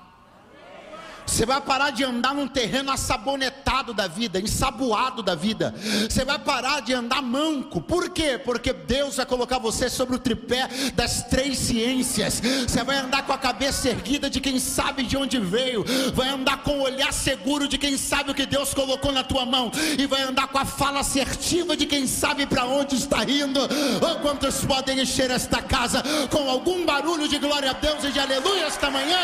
[1.26, 5.74] Você vai parar de andar num terreno assabonetado da vida, ensaboado da vida.
[6.08, 7.80] Você vai parar de andar manco.
[7.80, 8.38] Por quê?
[8.38, 12.40] Porque Deus vai colocar você sobre o tripé das três ciências.
[12.40, 15.85] Você vai andar com a cabeça erguida de quem sabe de onde veio.
[16.14, 19.46] Vai andar com o olhar seguro de quem sabe o que Deus colocou na tua
[19.46, 19.70] mão.
[19.98, 23.61] E vai andar com a fala assertiva de quem sabe para onde está indo.
[23.61, 28.20] Oh, quantos podem encher esta casa com algum barulho de glória a Deus e de
[28.20, 29.20] aleluia esta manhã?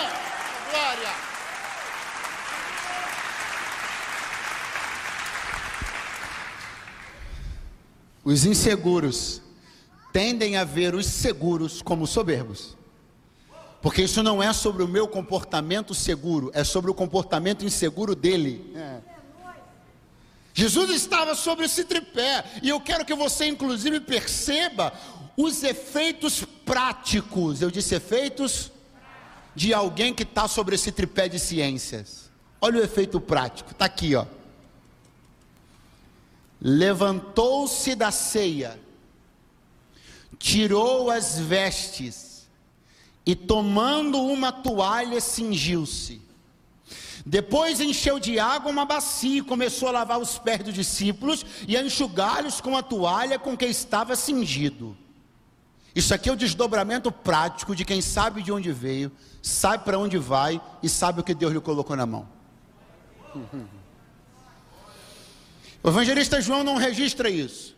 [0.70, 1.27] Glória!
[8.28, 9.40] Os inseguros
[10.12, 12.76] tendem a ver os seguros como soberbos.
[13.80, 18.70] Porque isso não é sobre o meu comportamento seguro, é sobre o comportamento inseguro dele.
[18.76, 18.98] É.
[20.52, 24.92] Jesus estava sobre esse tripé, e eu quero que você, inclusive, perceba
[25.34, 27.62] os efeitos práticos.
[27.62, 28.70] Eu disse efeitos
[29.54, 32.30] de alguém que está sobre esse tripé de ciências.
[32.60, 34.26] Olha o efeito prático, está aqui, ó
[36.60, 38.78] levantou-se da ceia,
[40.38, 42.48] tirou as vestes
[43.24, 46.22] e, tomando uma toalha, cingiu-se.
[47.24, 51.76] Depois encheu de água uma bacia e começou a lavar os pés dos discípulos e
[51.76, 54.96] a enxugá-los com a toalha com que estava cingido.
[55.94, 59.10] Isso aqui é o desdobramento prático de quem sabe de onde veio,
[59.42, 62.26] sabe para onde vai e sabe o que Deus lhe colocou na mão.
[65.82, 67.76] O evangelista João não registra isso.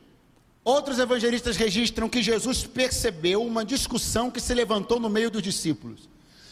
[0.64, 6.08] Outros evangelistas registram que Jesus percebeu uma discussão que se levantou no meio dos discípulos.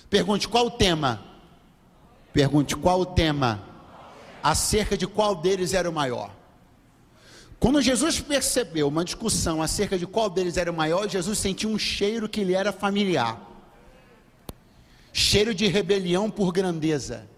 [0.09, 1.23] Pergunte qual o tema?
[2.33, 3.63] Pergunte qual o tema?
[4.43, 6.35] Acerca de qual deles era o maior.
[7.61, 11.79] Quando Jesus percebeu uma discussão acerca de qual deles era o maior, Jesus sentiu um
[11.79, 13.49] cheiro que lhe era familiar
[15.19, 17.29] cheiro de rebelião por grandeza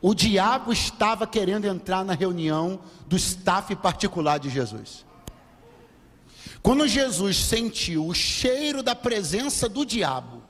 [0.00, 5.04] o diabo estava querendo entrar na reunião do staff particular de Jesus.
[6.62, 10.42] Quando Jesus sentiu o cheiro da presença do diabo,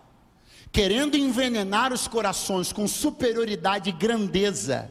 [0.73, 4.91] querendo envenenar os corações com superioridade e grandeza,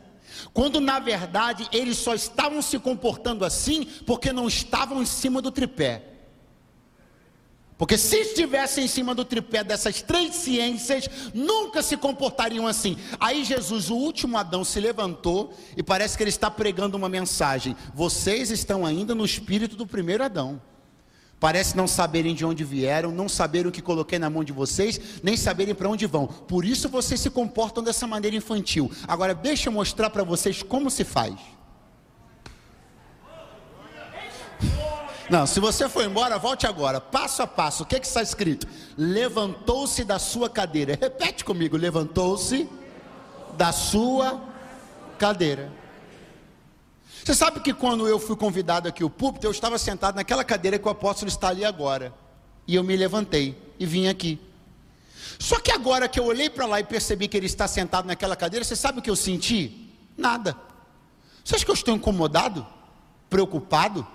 [0.54, 5.52] quando na verdade eles só estavam se comportando assim porque não estavam em cima do
[5.52, 6.09] tripé.
[7.80, 12.98] Porque se estivessem em cima do tripé dessas três ciências, nunca se comportariam assim.
[13.18, 17.78] Aí Jesus, o último Adão, se levantou e parece que ele está pregando uma mensagem.
[17.96, 20.62] Vocês estão ainda no espírito do primeiro Adão.
[21.40, 25.00] Parece não saberem de onde vieram, não saberem o que coloquei na mão de vocês,
[25.24, 26.28] nem saberem para onde vão.
[26.28, 28.92] Por isso vocês se comportam dessa maneira infantil.
[29.08, 31.36] Agora deixa eu mostrar para vocês como se faz.
[35.30, 37.84] Não, se você for embora, volte agora, passo a passo.
[37.84, 38.68] O que, é que está escrito?
[38.98, 40.98] Levantou-se da sua cadeira.
[41.00, 42.68] Repete comigo: levantou-se
[43.56, 44.42] da sua
[45.20, 45.72] cadeira.
[47.24, 50.80] Você sabe que quando eu fui convidado aqui ao púlpito, eu estava sentado naquela cadeira
[50.80, 52.12] que o apóstolo está ali agora.
[52.66, 54.40] E eu me levantei e vim aqui.
[55.38, 58.36] Só que agora que eu olhei para lá e percebi que ele está sentado naquela
[58.36, 59.94] cadeira, você sabe o que eu senti?
[60.18, 60.56] Nada.
[61.44, 62.66] Você acha que eu estou incomodado?
[63.30, 64.08] Preocupado?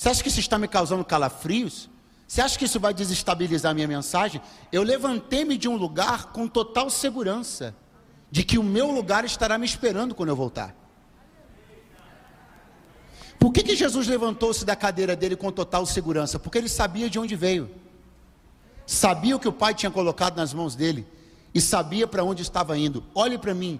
[0.00, 1.90] Você acha que isso está me causando calafrios?
[2.26, 4.40] Você acha que isso vai desestabilizar a minha mensagem?
[4.72, 7.76] Eu levantei-me de um lugar com total segurança
[8.30, 10.74] de que o meu lugar estará me esperando quando eu voltar.
[13.38, 16.38] Por que, que Jesus levantou-se da cadeira dele com total segurança?
[16.38, 17.70] Porque ele sabia de onde veio,
[18.86, 21.06] sabia o que o Pai tinha colocado nas mãos dele
[21.54, 23.04] e sabia para onde estava indo.
[23.14, 23.78] Olhe para mim,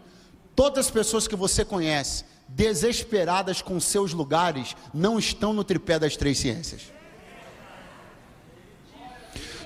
[0.55, 6.17] todas as pessoas que você conhece, desesperadas com seus lugares, não estão no tripé das
[6.17, 7.00] três ciências.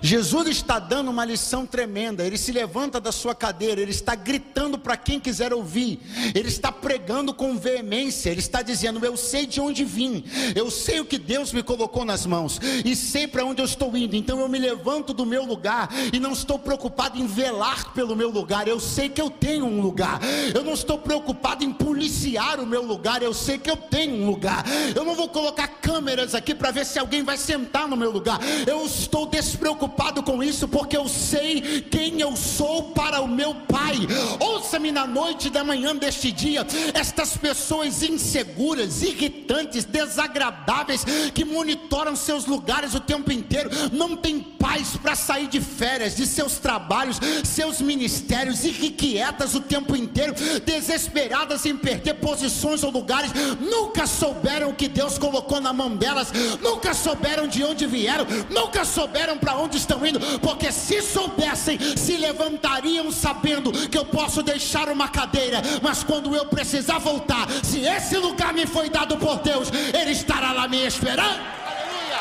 [0.05, 2.27] Jesus está dando uma lição tremenda.
[2.27, 5.99] Ele se levanta da sua cadeira, ele está gritando para quem quiser ouvir.
[6.35, 8.29] Ele está pregando com veemência.
[8.29, 10.23] Ele está dizendo: Eu sei de onde vim,
[10.55, 13.97] eu sei o que Deus me colocou nas mãos e sei para onde eu estou
[13.97, 14.14] indo.
[14.14, 18.29] Então eu me levanto do meu lugar e não estou preocupado em velar pelo meu
[18.29, 18.69] lugar.
[18.69, 20.21] Eu sei que eu tenho um lugar.
[20.55, 23.23] Eu não estou preocupado em policiar o meu lugar.
[23.23, 24.67] Eu sei que eu tenho um lugar.
[24.95, 28.38] Eu não vou colocar câmeras aqui para ver se alguém vai sentar no meu lugar.
[28.67, 33.55] Eu estou despreocupado preocupado com isso, porque eu sei quem eu sou para o meu
[33.55, 33.97] Pai.
[34.41, 42.47] Ouça-me na noite da manhã deste dia, estas pessoas inseguras, irritantes, desagradáveis, que monitoram seus
[42.47, 47.81] lugares o tempo inteiro, não têm paz para sair de férias, de seus trabalhos, seus
[47.81, 53.31] ministérios, irrequietas o tempo inteiro, desesperadas em perder posições ou lugares,
[53.61, 58.85] nunca souberam o que Deus colocou na mão delas, nunca souberam de onde vieram, nunca
[58.85, 64.89] souberam para onde estão indo, porque se soubessem, se levantariam sabendo que eu posso deixar
[64.89, 69.69] uma cadeira, mas quando eu precisar voltar, se esse lugar me foi dado por Deus,
[69.71, 71.41] Ele estará lá me esperando.
[71.41, 72.21] Aleluia!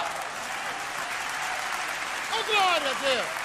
[2.31, 3.43] Oh, glória a Deus!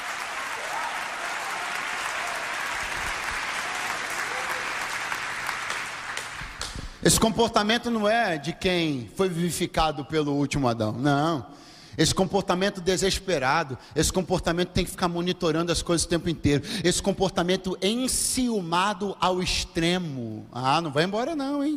[7.01, 11.58] Esse comportamento não é de quem foi vivificado pelo último Adão, não.
[11.98, 16.62] Esse comportamento desesperado, esse comportamento tem que ficar monitorando as coisas o tempo inteiro.
[16.84, 20.46] Esse comportamento enciumado ao extremo.
[20.52, 21.76] Ah, não vai embora não, hein?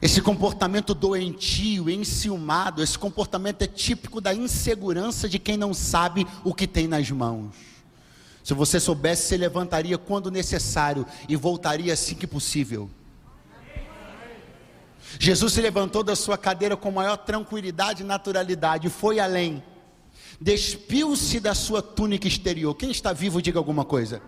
[0.00, 6.54] Esse comportamento doentio, enciumado, esse comportamento é típico da insegurança de quem não sabe o
[6.54, 7.52] que tem nas mãos.
[8.44, 12.88] Se você soubesse, se levantaria quando necessário e voltaria assim que possível.
[15.18, 19.62] Jesus se levantou da sua cadeira com maior tranquilidade e naturalidade, foi além,
[20.40, 22.74] despiu-se da sua túnica exterior.
[22.74, 24.22] Quem está vivo, diga alguma coisa.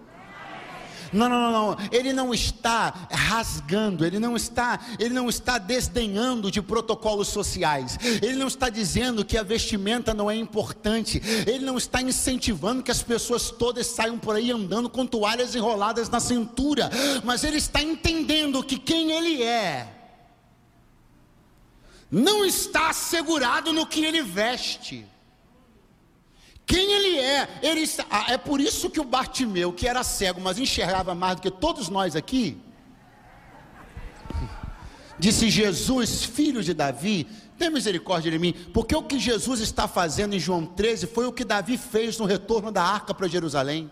[1.13, 1.77] Não, não, não, não.
[1.93, 7.99] Ele não está rasgando, ele não está, ele não está desdenhando de protocolos sociais.
[8.23, 11.23] Ele não está dizendo que a vestimenta não é importante.
[11.47, 16.09] Ele não está incentivando que as pessoas todas saiam por aí andando com toalhas enroladas
[16.09, 16.91] na cintura,
[17.23, 19.92] mas ele está entendendo que quem ele é
[22.13, 25.07] não está assegurado no que ele veste.
[26.67, 27.49] Quem ele é?
[27.63, 31.37] Ele está, ah, é por isso que o Bartimeu, que era cego, mas enxergava mais
[31.37, 32.61] do que todos nós aqui,
[35.19, 37.27] disse: Jesus, filho de Davi,
[37.59, 41.33] tem misericórdia de mim, porque o que Jesus está fazendo em João 13 foi o
[41.33, 43.91] que Davi fez no retorno da arca para Jerusalém.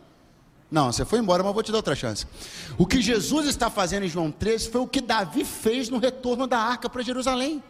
[0.71, 2.27] Não, você foi embora, mas vou te dar outra chance.
[2.79, 6.47] O que Jesus está fazendo em João 13 foi o que Davi fez no retorno
[6.47, 7.63] da arca para Jerusalém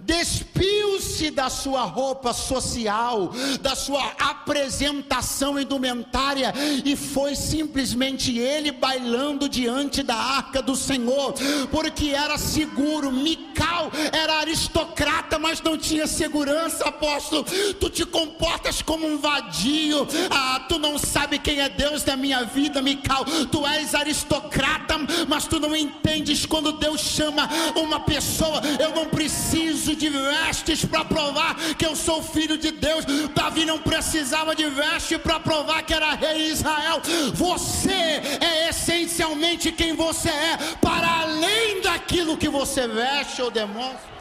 [0.00, 6.52] despiu-se da sua roupa social, da sua apresentação indumentária,
[6.84, 11.34] e foi simplesmente ele bailando diante da arca do Senhor,
[11.70, 13.10] porque era seguro.
[13.12, 17.44] Mical era aristocrata, mas não tinha segurança, apóstolo.
[17.78, 22.44] Tu te comportas como um vadio, ah, tu não sabe quem é Deus da minha
[22.44, 23.24] vida, Mical.
[23.24, 24.96] Tu és aristocrata,
[25.28, 28.60] mas tu não entendes quando Deus chama uma pessoa.
[28.78, 33.04] Eu não preciso preciso de vestes para provar que eu sou filho de Deus.
[33.34, 37.02] Davi não precisava de veste para provar que era rei Israel.
[37.34, 44.12] Você é essencialmente quem você é, para além daquilo que você veste ou demonstra.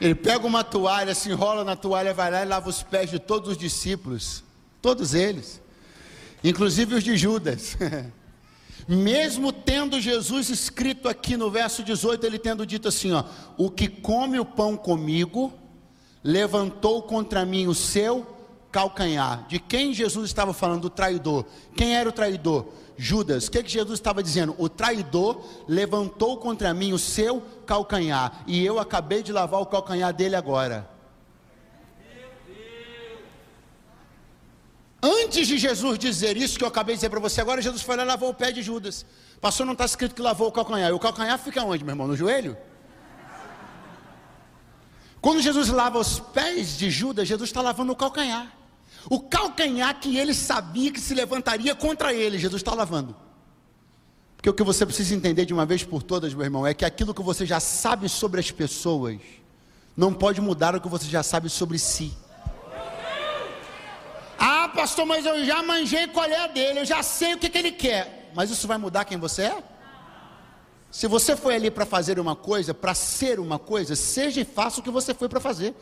[0.00, 3.18] Ele pega uma toalha, se enrola na toalha, vai lá e lava os pés de
[3.18, 4.42] todos os discípulos,
[4.80, 5.60] todos eles
[6.42, 7.76] inclusive os de Judas.
[8.88, 13.24] Mesmo tendo Jesus escrito aqui no verso 18, ele tendo dito assim: ó,
[13.56, 15.52] o que come o pão comigo,
[16.24, 18.26] levantou contra mim o seu
[18.70, 19.46] calcanhar.
[19.48, 20.82] De quem Jesus estava falando?
[20.82, 21.44] Do traidor.
[21.76, 22.68] Quem era o traidor?
[22.96, 23.46] Judas.
[23.46, 24.54] O que, que Jesus estava dizendo?
[24.58, 28.42] O traidor levantou contra mim o seu calcanhar.
[28.46, 30.88] E eu acabei de lavar o calcanhar dele agora.
[35.02, 37.96] Antes de Jesus dizer isso que eu acabei de dizer para você agora, Jesus foi
[37.96, 39.06] lá e lavou o pé de Judas.
[39.40, 40.90] Pastor, não está escrito que lavou o calcanhar.
[40.90, 42.06] E o calcanhar fica onde, meu irmão?
[42.06, 42.56] No joelho?
[45.20, 48.54] Quando Jesus lava os pés de Judas, Jesus está lavando o calcanhar.
[49.08, 53.16] O calcanhar que ele sabia que se levantaria contra ele, Jesus está lavando.
[54.36, 56.84] Porque o que você precisa entender de uma vez por todas, meu irmão, é que
[56.84, 59.18] aquilo que você já sabe sobre as pessoas
[59.96, 62.12] não pode mudar o que você já sabe sobre si.
[64.70, 67.48] Ah, pastor, mas eu já manjei qual é a dele, eu já sei o que,
[67.48, 68.30] que ele quer.
[68.32, 69.56] Mas isso vai mudar quem você é?
[70.92, 74.78] Se você foi ali para fazer uma coisa, para ser uma coisa, seja e faça
[74.78, 75.74] o que você foi para fazer.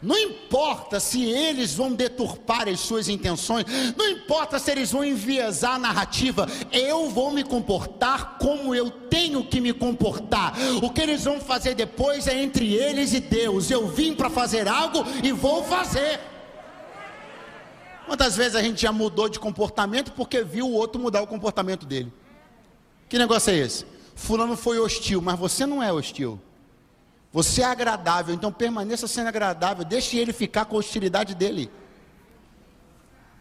[0.00, 3.64] Não importa se eles vão deturpar as suas intenções,
[3.96, 9.44] não importa se eles vão enviesar a narrativa, eu vou me comportar como eu tenho
[9.44, 10.54] que me comportar.
[10.82, 13.70] O que eles vão fazer depois é entre eles e Deus.
[13.72, 16.35] Eu vim para fazer algo e vou fazer.
[18.06, 21.84] Quantas vezes a gente já mudou de comportamento porque viu o outro mudar o comportamento
[21.84, 22.12] dele?
[23.08, 23.84] Que negócio é esse?
[24.14, 26.40] Fulano foi hostil, mas você não é hostil.
[27.32, 29.84] Você é agradável, então permaneça sendo agradável.
[29.84, 31.70] Deixe ele ficar com a hostilidade dele.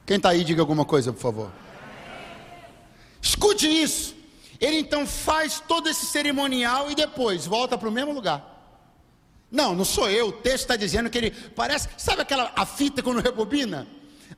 [0.06, 1.52] Quem está aí, diga alguma coisa, por favor.
[3.22, 4.16] Escute isso.
[4.60, 8.54] Ele então faz todo esse cerimonial e depois volta para o mesmo lugar.
[9.52, 10.30] Não, não sou eu.
[10.30, 11.88] O texto está dizendo que ele parece.
[11.98, 13.88] Sabe aquela a fita quando rebobina?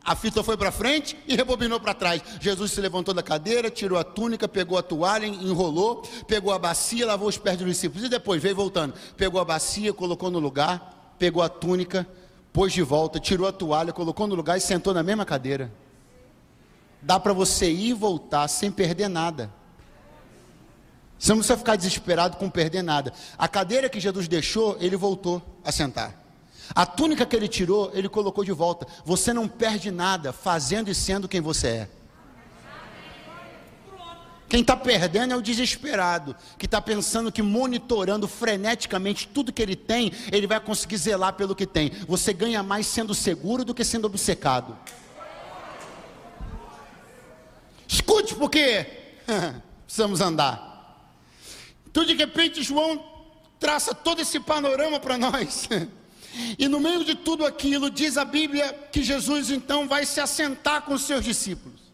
[0.04, 2.22] A fita foi para frente e rebobinou para trás.
[2.40, 7.06] Jesus se levantou da cadeira, tirou a túnica, pegou a toalha, enrolou, pegou a bacia,
[7.06, 8.94] lavou os pés dos discípulos e depois veio voltando.
[9.16, 12.08] Pegou a bacia, colocou no lugar, pegou a túnica,
[12.54, 15.72] pôs de volta, tirou a toalha, colocou no lugar e sentou na mesma cadeira.
[17.02, 19.52] Dá para você ir e voltar sem perder nada.
[21.20, 23.12] Você não precisa ficar desesperado com perder nada.
[23.38, 26.27] A cadeira que Jesus deixou, ele voltou a sentar.
[26.76, 28.88] A túnica que ele tirou, ele colocou de volta.
[29.06, 31.90] Você não perde nada fazendo e sendo quem você é.
[34.50, 39.76] Quem está perdendo é o desesperado, que está pensando que monitorando freneticamente tudo que ele
[39.76, 41.92] tem, ele vai conseguir zelar pelo que tem.
[42.08, 44.78] Você ganha mais sendo seguro do que sendo obcecado.
[47.88, 48.86] Escute, porque
[49.86, 50.68] precisamos andar.
[51.86, 53.04] Então, de repente, João
[53.60, 55.68] traça todo esse panorama para nós.
[56.58, 60.84] E no meio de tudo aquilo, diz a Bíblia que Jesus então vai se assentar
[60.84, 61.88] com os seus discípulos.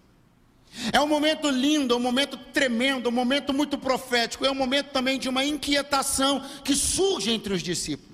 [0.92, 4.56] É um momento lindo, é um momento tremendo, é um momento muito profético, é um
[4.56, 8.13] momento também de uma inquietação que surge entre os discípulos.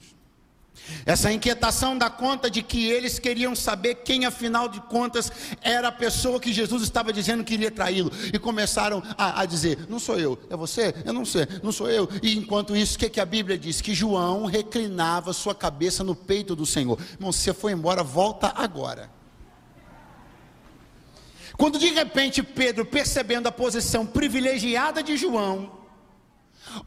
[1.06, 5.32] Essa inquietação dá conta de que eles queriam saber quem, afinal de contas,
[5.62, 8.12] era a pessoa que Jesus estava dizendo que iria traí-lo.
[8.34, 10.94] E começaram a, a, dizer: Não sou eu, é você?
[11.06, 12.10] Eu não sei, não sou eu.
[12.22, 13.82] E enquanto isso, o que, que a Bíblia diz?
[13.82, 17.00] Que João reclinava sua cabeça no peito do Senhor.
[17.14, 19.10] Irmão, se você foi embora, volta agora.
[21.58, 25.80] Quando de repente Pedro, percebendo a posição privilegiada de João,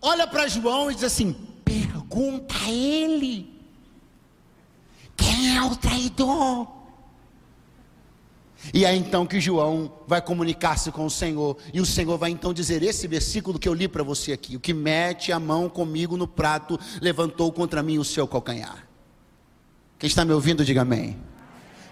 [0.01, 3.52] olha para João e diz assim: Pergunta a ele.
[5.23, 6.67] Quem é o traidor?
[8.73, 12.53] E é então que João vai comunicar-se com o Senhor, e o Senhor vai então
[12.53, 16.17] dizer esse versículo que eu li para você aqui: O que mete a mão comigo
[16.17, 18.87] no prato, levantou contra mim o seu calcanhar.
[19.99, 21.17] Quem está me ouvindo, diga amém.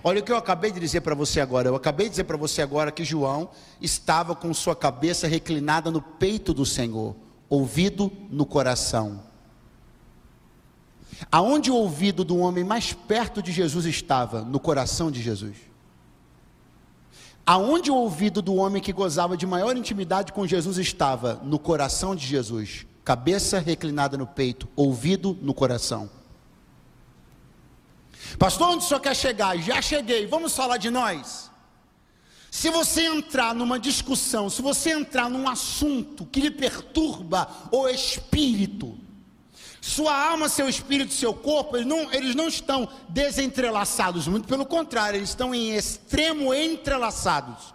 [0.02, 1.68] Olha o que eu acabei de dizer para você agora.
[1.68, 3.50] Eu acabei de dizer para você agora que João
[3.80, 7.14] estava com sua cabeça reclinada no peito do Senhor,
[7.48, 9.29] ouvido no coração.
[11.30, 14.42] Aonde o ouvido do homem mais perto de Jesus estava?
[14.42, 15.56] No coração de Jesus.
[17.44, 21.40] Aonde o ouvido do homem que gozava de maior intimidade com Jesus estava?
[21.42, 22.86] No coração de Jesus.
[23.04, 26.08] Cabeça reclinada no peito, ouvido no coração.
[28.38, 29.56] Pastor, onde o senhor quer chegar?
[29.58, 31.50] Já cheguei, vamos falar de nós.
[32.50, 38.98] Se você entrar numa discussão, se você entrar num assunto que lhe perturba o espírito,
[39.80, 45.18] sua alma, seu espírito, seu corpo, eles não, eles não estão desentrelaçados, muito pelo contrário,
[45.18, 47.74] eles estão em extremo entrelaçados.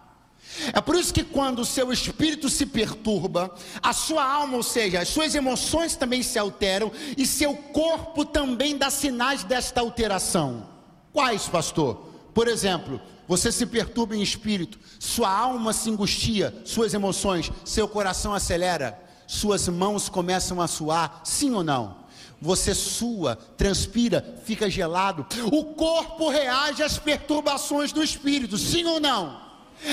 [0.71, 5.01] É por isso que quando o seu espírito se perturba, a sua alma, ou seja,
[5.01, 10.69] as suas emoções também se alteram e seu corpo também dá sinais desta alteração.
[11.11, 12.09] Quais, pastor?
[12.33, 18.33] Por exemplo, você se perturba em espírito, sua alma se angustia, suas emoções, seu coração
[18.33, 22.05] acelera suas mãos começam a suar, sim ou não?
[22.41, 25.25] Você sua, transpira, fica gelado.
[25.51, 29.45] O corpo reage às perturbações do espírito, sim ou não?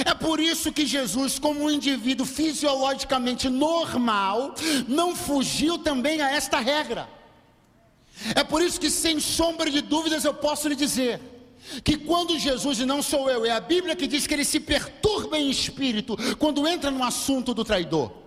[0.04, 4.54] É por isso que Jesus, como um indivíduo fisiologicamente normal,
[4.86, 7.08] não fugiu também a esta regra.
[8.34, 11.20] É por isso que, sem sombra de dúvidas, eu posso lhe dizer
[11.84, 14.60] que quando Jesus, e não sou eu, é a Bíblia que diz que ele se
[14.60, 18.21] perturba em espírito quando entra no assunto do traidor.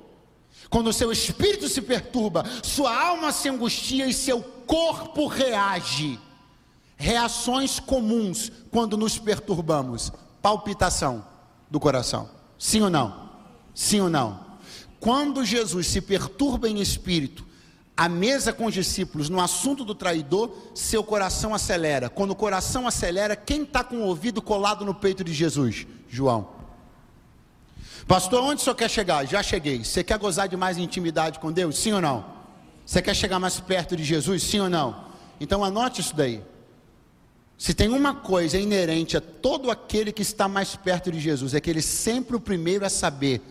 [0.69, 6.19] Quando seu espírito se perturba, sua alma se angustia e seu corpo reage.
[6.97, 10.11] Reações comuns quando nos perturbamos:
[10.41, 11.25] palpitação
[11.69, 12.29] do coração.
[12.57, 13.29] Sim ou não?
[13.73, 14.45] Sim ou não?
[14.99, 17.45] Quando Jesus se perturba em espírito,
[17.95, 22.09] à mesa com os discípulos, no assunto do traidor, seu coração acelera.
[22.09, 25.85] Quando o coração acelera, quem está com o ouvido colado no peito de Jesus?
[26.09, 26.54] João.
[28.07, 29.25] Pastor, onde o senhor quer chegar?
[29.25, 29.83] Já cheguei.
[29.83, 31.77] Você quer gozar de mais intimidade com Deus?
[31.77, 32.25] Sim ou não?
[32.85, 34.43] Você quer chegar mais perto de Jesus?
[34.43, 35.05] Sim ou não?
[35.39, 36.41] Então anote isso daí.
[37.57, 41.61] Se tem uma coisa inerente a todo aquele que está mais perto de Jesus, é
[41.61, 43.41] que ele sempre o primeiro a saber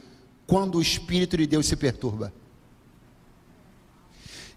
[0.47, 2.32] quando o Espírito de Deus se perturba.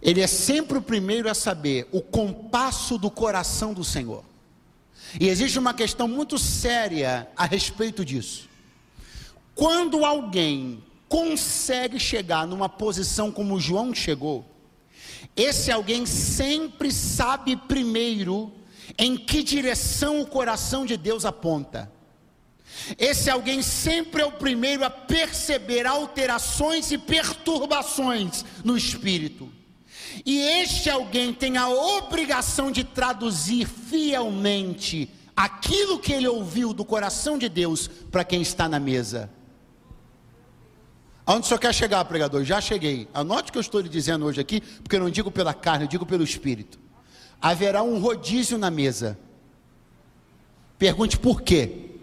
[0.02, 4.24] Ele é sempre o primeiro a saber o compasso do coração do Senhor.
[5.20, 8.47] E existe uma questão muito séria a respeito disso.
[9.58, 14.46] Quando alguém consegue chegar numa posição como João chegou,
[15.36, 18.54] esse alguém sempre sabe primeiro
[19.00, 21.92] em que direção o coração de Deus aponta.
[23.00, 29.52] Esse alguém sempre é o primeiro a perceber alterações e perturbações no espírito.
[30.24, 37.40] E este alguém tem a obrigação de traduzir fielmente aquilo que ele ouviu do coração
[37.40, 39.32] de Deus para quem está na mesa.
[41.28, 42.46] Aonde o senhor quer chegar, pregador?
[42.46, 43.10] Já cheguei.
[43.14, 45.84] Anote o que eu estou lhe dizendo hoje aqui, porque eu não digo pela carne,
[45.84, 46.80] eu digo pelo Espírito.
[47.42, 49.20] Haverá um rodízio na mesa.
[50.80, 52.00] Pergunte por quê?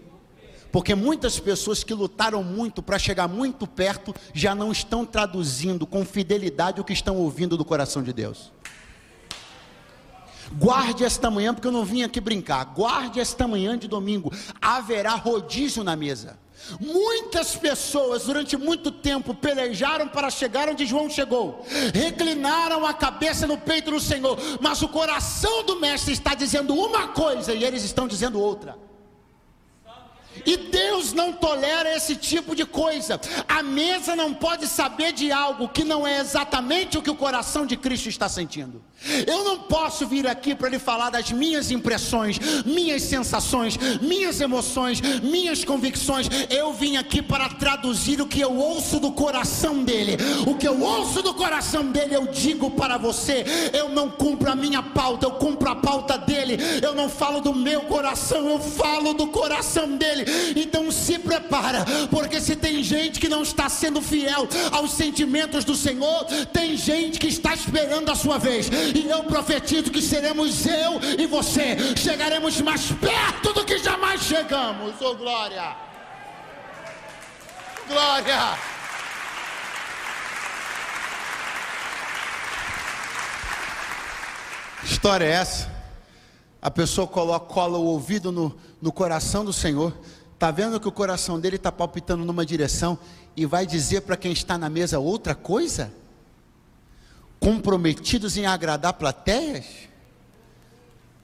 [0.71, 6.05] Porque muitas pessoas que lutaram muito para chegar muito perto já não estão traduzindo com
[6.05, 8.51] fidelidade o que estão ouvindo do coração de Deus.
[10.53, 12.63] Guarde esta manhã, porque eu não vim aqui brincar.
[12.65, 14.31] Guarde esta manhã de domingo.
[14.61, 16.37] Haverá rodízio na mesa.
[16.79, 23.57] Muitas pessoas durante muito tempo pelejaram para chegar onde João chegou, reclinaram a cabeça no
[23.57, 28.07] peito do Senhor, mas o coração do Mestre está dizendo uma coisa e eles estão
[28.07, 28.77] dizendo outra.
[30.45, 33.19] E Deus não tolera esse tipo de coisa.
[33.47, 37.65] A mesa não pode saber de algo que não é exatamente o que o coração
[37.65, 38.83] de Cristo está sentindo.
[39.27, 45.01] Eu não posso vir aqui para lhe falar das minhas impressões, minhas sensações, minhas emoções,
[45.21, 46.27] minhas convicções.
[46.49, 50.17] Eu vim aqui para traduzir o que eu ouço do coração dele.
[50.47, 53.45] O que eu ouço do coração dele, eu digo para você.
[53.73, 56.57] Eu não cumpro a minha pauta, eu cumpro a pauta dele.
[56.81, 60.25] Eu não falo do meu coração, eu falo do coração dele.
[60.55, 65.75] Então se prepara, porque se tem gente que não está sendo fiel aos sentimentos do
[65.75, 68.69] Senhor, tem gente que está esperando a sua vez.
[68.93, 74.95] E eu profetizo que seremos eu e você, chegaremos mais perto do que jamais chegamos.
[75.01, 75.75] Oh glória!
[77.87, 78.57] Glória!
[84.83, 85.71] História é essa?
[86.61, 89.95] A pessoa coloca, cola o ouvido no, no coração do Senhor,
[90.33, 92.97] está vendo que o coração dele está palpitando numa direção
[93.35, 95.93] e vai dizer para quem está na mesa outra coisa?
[97.39, 99.65] Comprometidos em agradar plateias,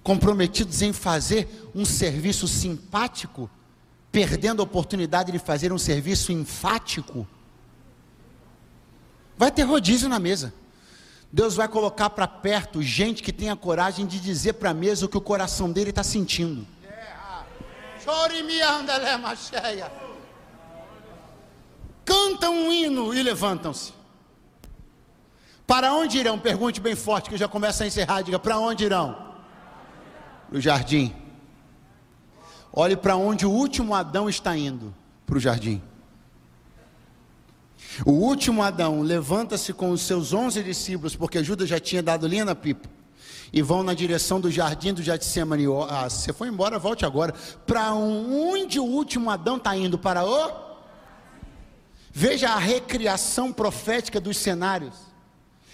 [0.03, 3.49] comprometidos em fazer um serviço simpático,
[4.11, 7.27] perdendo a oportunidade de fazer um serviço enfático.
[9.37, 10.53] Vai ter rodízio na mesa.
[11.31, 15.09] Deus vai colocar para perto gente que tenha coragem de dizer para a mesa o
[15.09, 16.67] que o coração dele está sentindo.
[22.03, 23.93] Cantam um hino e levantam-se.
[25.71, 26.37] Para onde irão?
[26.37, 28.23] Pergunte bem forte que já começa a encerrar.
[28.23, 29.15] Diga: para onde irão?
[30.49, 31.15] Para o jardim.
[32.73, 34.93] Olhe para onde o último Adão está indo
[35.25, 35.81] para o jardim.
[38.05, 42.43] O último Adão levanta-se com os seus onze discípulos, porque Judas já tinha dado linha
[42.43, 42.89] na pipa,
[43.53, 45.67] e vão na direção do jardim do Getsemane.
[45.89, 47.33] Ah, você foi embora, volte agora.
[47.65, 49.97] Para onde o último Adão está indo?
[49.97, 50.51] Para o.
[52.11, 55.10] Veja a recriação profética dos cenários.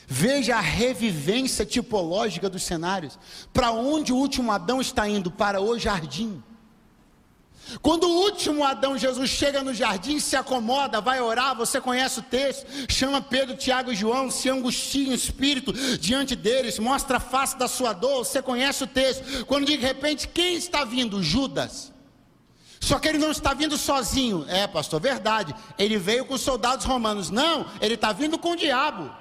[0.09, 3.19] Veja a revivência tipológica dos cenários.
[3.51, 5.29] Para onde o último Adão está indo?
[5.29, 6.41] Para o jardim.
[7.81, 12.23] Quando o último Adão, Jesus, chega no jardim, se acomoda, vai orar, você conhece o
[12.23, 17.57] texto, chama Pedro, Tiago e João, se angustia em espírito diante deles, mostra a face
[17.57, 19.45] da sua dor, você conhece o texto.
[19.45, 21.21] Quando de repente, quem está vindo?
[21.21, 21.91] Judas.
[22.79, 24.45] Só que ele não está vindo sozinho.
[24.47, 25.53] É, pastor, verdade.
[25.77, 27.29] Ele veio com os soldados romanos.
[27.29, 29.11] Não, ele está vindo com o diabo.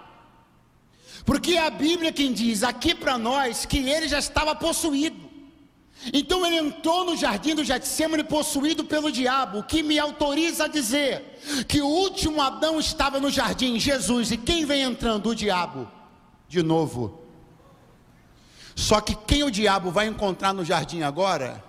[1.27, 5.27] Porque é a Bíblia quem diz aqui para nós que ele já estava possuído.
[6.13, 10.69] Então ele entrou no jardim do Getsemane possuído pelo diabo, o que me autoriza a
[10.69, 15.31] dizer que o último Adão estava no jardim, Jesus, e quem vem entrando?
[15.31, 15.89] O diabo,
[16.49, 17.23] de novo.
[18.77, 21.65] Só que quem o diabo vai encontrar no jardim agora?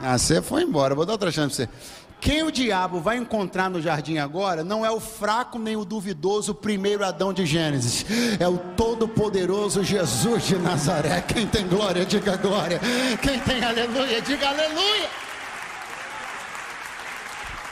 [0.00, 1.99] Ah, você foi embora, vou dar outra chance para você.
[2.20, 6.54] Quem o diabo vai encontrar no jardim agora não é o fraco nem o duvidoso
[6.54, 8.04] primeiro Adão de Gênesis,
[8.38, 11.22] é o todo-poderoso Jesus de Nazaré.
[11.22, 12.78] Quem tem glória, diga glória.
[13.22, 15.08] Quem tem aleluia, diga aleluia.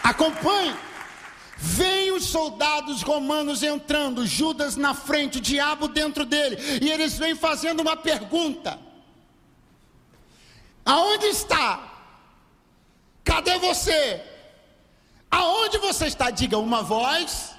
[0.02, 0.74] Acompanhe.
[1.60, 7.34] Vem os soldados romanos entrando, Judas na frente, o diabo dentro dele, e eles vêm
[7.34, 8.78] fazendo uma pergunta:
[10.86, 11.82] Aonde está?
[13.24, 14.22] Cadê você?
[15.30, 16.30] Aonde você está?
[16.30, 17.54] Diga uma voz,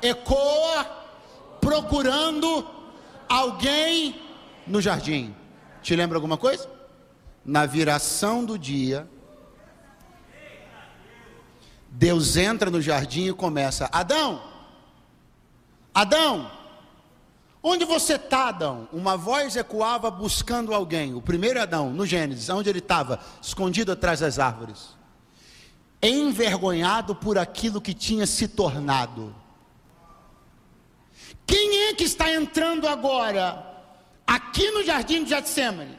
[0.00, 0.84] ecoa,
[1.60, 2.66] procurando
[3.28, 4.20] alguém
[4.66, 5.34] no jardim.
[5.82, 6.68] Te lembra alguma coisa?
[7.44, 9.08] Na viração do dia,
[11.88, 14.42] Deus entra no jardim e começa: Adão,
[15.94, 16.50] Adão,
[17.62, 18.88] onde você está, Adão?
[18.92, 21.14] Uma voz ecoava buscando alguém.
[21.14, 23.18] O primeiro Adão, no Gênesis, onde ele estava?
[23.42, 24.96] Escondido atrás das árvores,
[26.02, 29.34] envergonhado por aquilo que tinha se tornado.
[31.46, 33.64] Quem é que está entrando agora,
[34.26, 35.98] aqui no jardim de Getsemane?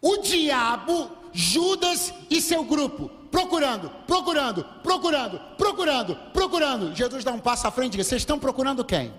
[0.00, 6.94] O diabo, Judas e seu grupo procurando, procurando, procurando, procurando, procurando.
[6.94, 9.12] Jesus dá um passo à frente e diz: Vocês estão procurando quem?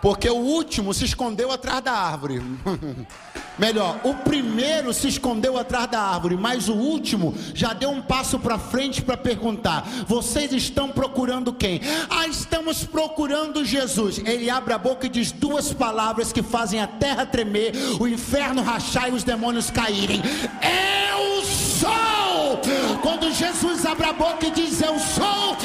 [0.00, 2.42] Porque o último se escondeu atrás da árvore.
[3.58, 8.38] Melhor, o primeiro se escondeu atrás da árvore, mas o último já deu um passo
[8.38, 11.80] para frente para perguntar: Vocês estão procurando quem?
[12.10, 14.18] Ah, estamos procurando Jesus.
[14.18, 18.62] Ele abre a boca e diz duas palavras que fazem a terra tremer, o inferno
[18.62, 20.20] rachar e os demônios caírem.
[20.62, 22.60] Eu sou!
[23.00, 25.56] Quando Jesus abre a boca e diz Eu sou,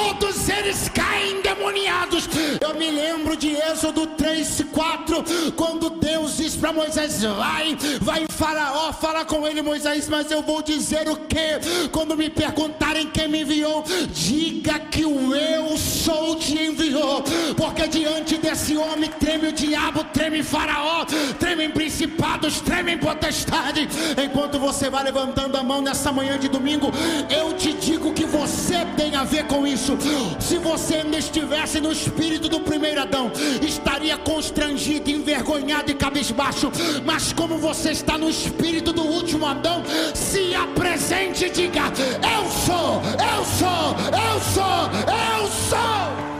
[0.00, 2.28] todos eles caem endemoniados.
[2.60, 5.24] Eu me lembro de Êxodo 3, 4,
[5.54, 10.62] quando Deus diz para Moisés: vai, vai Faraó, fala com ele, Moisés, mas eu vou
[10.62, 11.88] dizer o que?
[11.92, 13.84] Quando me perguntarem quem me enviou,
[14.14, 17.22] diga que o eu sou te enviou,
[17.56, 21.04] porque diante desse homem treme o diabo, treme Faraó,
[21.38, 23.86] tremem principados, tremem potestade.
[24.24, 26.90] Enquanto você vai levantando a mão nessa manhã de domingo,
[27.28, 29.98] eu te digo que você tem a ver com isso.
[30.38, 33.30] Se você ainda estivesse no espírito do primeiro Adão,
[33.62, 36.70] estaria constrangido, envergonhado e cabisbaixo,
[37.04, 39.82] mas como você está no espírito do último Adão,
[40.14, 41.82] se apresente e diga:
[42.22, 46.39] Eu sou, eu sou, eu sou, eu sou.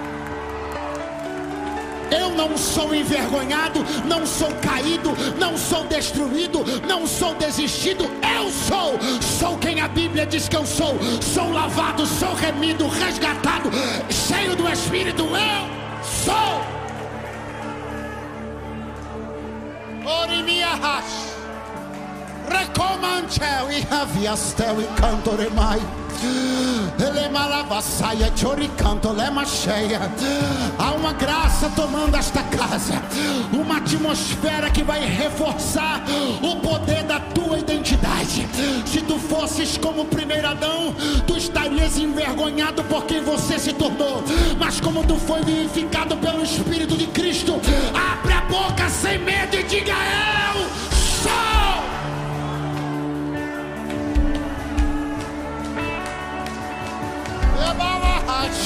[2.10, 8.04] Eu não sou envergonhado, não sou caído, não sou destruído, não sou desistido.
[8.04, 10.98] Eu sou, sou quem a Bíblia diz que eu sou.
[11.22, 13.70] Sou lavado, sou remido, resgatado,
[14.10, 15.22] cheio do Espírito.
[15.24, 15.70] Eu
[16.02, 16.80] sou.
[20.22, 21.30] Orimiahas.
[22.48, 25.80] Recomanceu e aviastel e cantoremai.
[29.46, 30.00] Cheia.
[30.78, 33.02] Há uma graça tomando esta casa,
[33.52, 36.02] uma atmosfera que vai reforçar
[36.40, 38.48] o poder da tua identidade.
[38.86, 40.94] Se tu fosses como o primeiro Adão,
[41.26, 44.22] tu estarias envergonhado por quem você se tornou.
[44.58, 47.60] Mas como tu foi vivificado pelo Espírito de Cristo,
[48.12, 49.92] abre a boca sem medo e diga:
[50.54, 50.59] Eu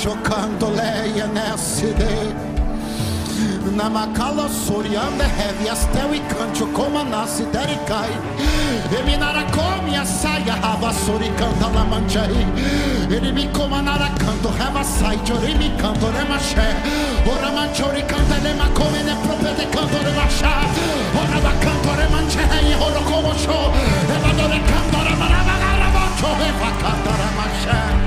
[0.03, 2.09] Şokandoleya neside
[3.75, 8.15] heavy soryanda hevyasteri kancho koma nasi derikai
[8.99, 12.47] Eminara komya saya hava sori kantala manchai
[13.11, 16.69] Elimi koma nara kanto hava sai jorimi kanto remashe.
[17.27, 20.53] Ora manchori kanta lema kome ne propete kanto remasha.
[21.21, 23.59] Ora va kanto remanche hei horo komo sho
[24.15, 28.04] Eva dore kanto remarabagara vocho Eva kanto remashe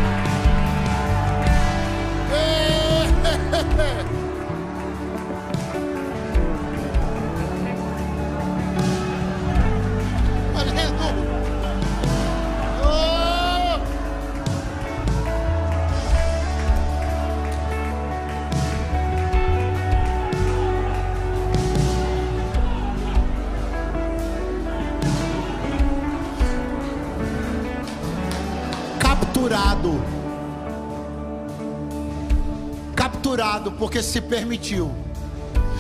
[33.78, 34.92] Porque se permitiu.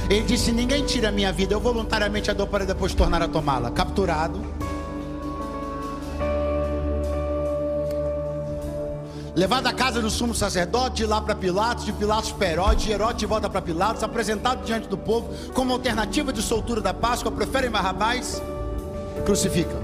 [0.09, 3.27] Ele disse: Ninguém tira a minha vida, eu voluntariamente a dou para depois tornar a
[3.27, 3.71] tomá-la.
[3.71, 4.39] Capturado.
[9.35, 12.91] Levado à casa do sumo sacerdote, de lá para Pilatos, de Pilatos para Herodes, de
[12.91, 17.31] Herodes de volta para Pilatos, apresentado diante do povo como alternativa de soltura da Páscoa,
[17.31, 18.41] preferem Barrabás,
[19.25, 19.79] crucificam.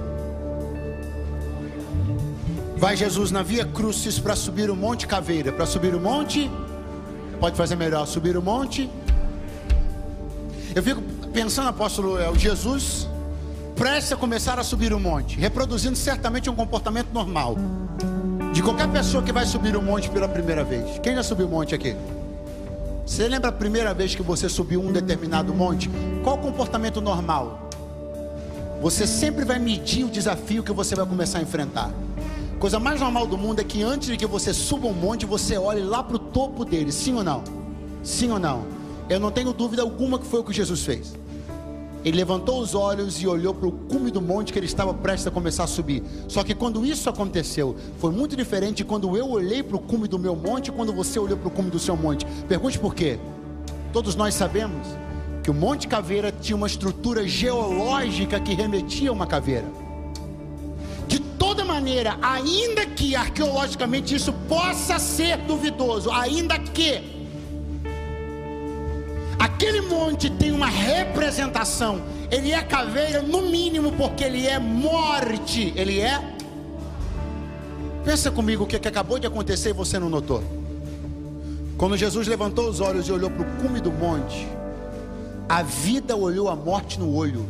[2.78, 6.50] Vai Jesus na via Crucis para subir o Monte Caveira, para subir o monte,
[7.44, 8.90] pode fazer melhor, subir o monte.
[10.74, 11.02] Eu fico
[11.34, 13.06] pensando, apóstolo, é Jesus
[13.76, 17.58] prestes a começar a subir o monte, reproduzindo certamente um comportamento normal
[18.54, 20.98] de qualquer pessoa que vai subir o monte pela primeira vez.
[21.00, 21.98] Quem já subiu o monte aqui?
[23.06, 25.90] Você lembra a primeira vez que você subiu um determinado monte?
[26.24, 27.70] Qual o comportamento normal?
[28.82, 31.92] Você sempre vai medir o desafio que você vai começar a enfrentar.
[32.64, 35.58] Coisa mais normal do mundo é que antes de que você suba um monte, você
[35.58, 37.44] olhe lá para o topo dele, sim ou não?
[38.02, 38.64] Sim ou não?
[39.10, 41.14] Eu não tenho dúvida alguma que foi o que Jesus fez.
[42.06, 45.28] Ele levantou os olhos e olhou para o cume do monte que ele estava prestes
[45.28, 46.04] a começar a subir.
[46.30, 50.08] Só que quando isso aconteceu, foi muito diferente de quando eu olhei para o cume
[50.08, 52.26] do meu monte e quando você olhou para o cume do seu monte.
[52.48, 53.20] Pergunte por quê?
[53.92, 54.88] Todos nós sabemos
[55.44, 59.83] que o Monte Caveira tinha uma estrutura geológica que remetia a uma caveira.
[61.54, 67.00] Toda maneira, ainda que arqueologicamente isso possa ser duvidoso, ainda que
[69.38, 72.02] aquele monte tem uma representação,
[72.32, 76.20] ele é caveira no mínimo porque ele é morte, ele é.
[78.04, 80.44] Pensa comigo o que, que acabou de acontecer e você não notou.
[81.78, 84.48] Quando Jesus levantou os olhos e olhou para o cume do monte,
[85.48, 87.46] a vida olhou a morte no olho.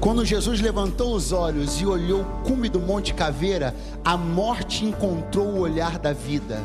[0.00, 5.46] Quando Jesus levantou os olhos e olhou o cume do Monte Caveira, a morte encontrou
[5.46, 6.58] o olhar da vida.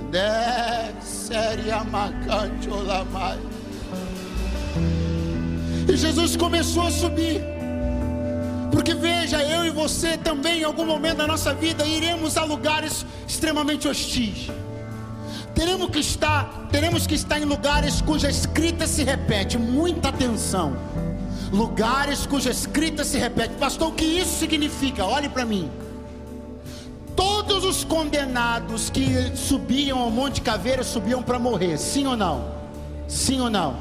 [5.88, 7.42] E Jesus começou a subir.
[8.72, 13.06] Porque veja, eu e você também, em algum momento da nossa vida, iremos a lugares
[13.28, 14.50] extremamente hostis.
[15.54, 19.58] Teremos que estar, teremos que estar em lugares cuja escrita se repete.
[19.58, 20.74] Muita atenção.
[21.56, 23.54] Lugares cuja escrita se repete.
[23.56, 25.06] Pastor, o que isso significa?
[25.06, 25.72] Olhe para mim.
[27.16, 32.52] Todos os condenados que subiam ao Monte Caveira subiam para morrer, sim ou não?
[33.08, 33.78] Sim ou não?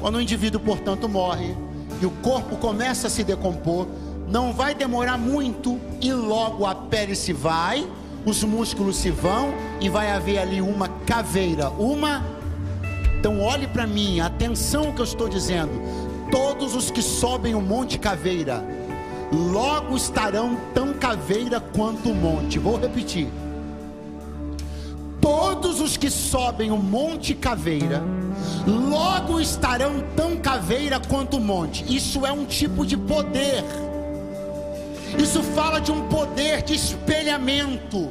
[0.00, 1.56] Quando o indivíduo, portanto, morre
[2.02, 3.86] e o corpo começa a se decompor,
[4.26, 7.86] não vai demorar muito e logo a pele se vai
[8.24, 12.24] os músculos se vão e vai haver ali uma caveira, uma.
[13.16, 15.70] Então olhe para mim, atenção que eu estou dizendo.
[16.30, 18.64] Todos os que sobem o monte caveira,
[19.32, 22.58] logo estarão tão caveira quanto o monte.
[22.58, 23.28] Vou repetir.
[25.20, 28.02] Todos os que sobem o monte caveira,
[28.66, 31.84] logo estarão tão caveira quanto o monte.
[31.94, 33.64] Isso é um tipo de poder
[35.18, 38.10] isso fala de um poder de espelhamento.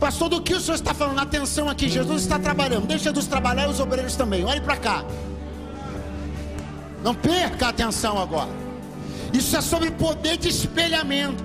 [0.00, 1.18] Pastor, do que o senhor está falando?
[1.18, 2.86] Atenção aqui, Jesus está trabalhando.
[2.86, 4.44] Deixa Jesus trabalhar e os obreiros também.
[4.44, 5.04] Olhe para cá.
[7.04, 8.48] Não perca a atenção agora.
[9.30, 11.44] Isso é sobre poder de espelhamento.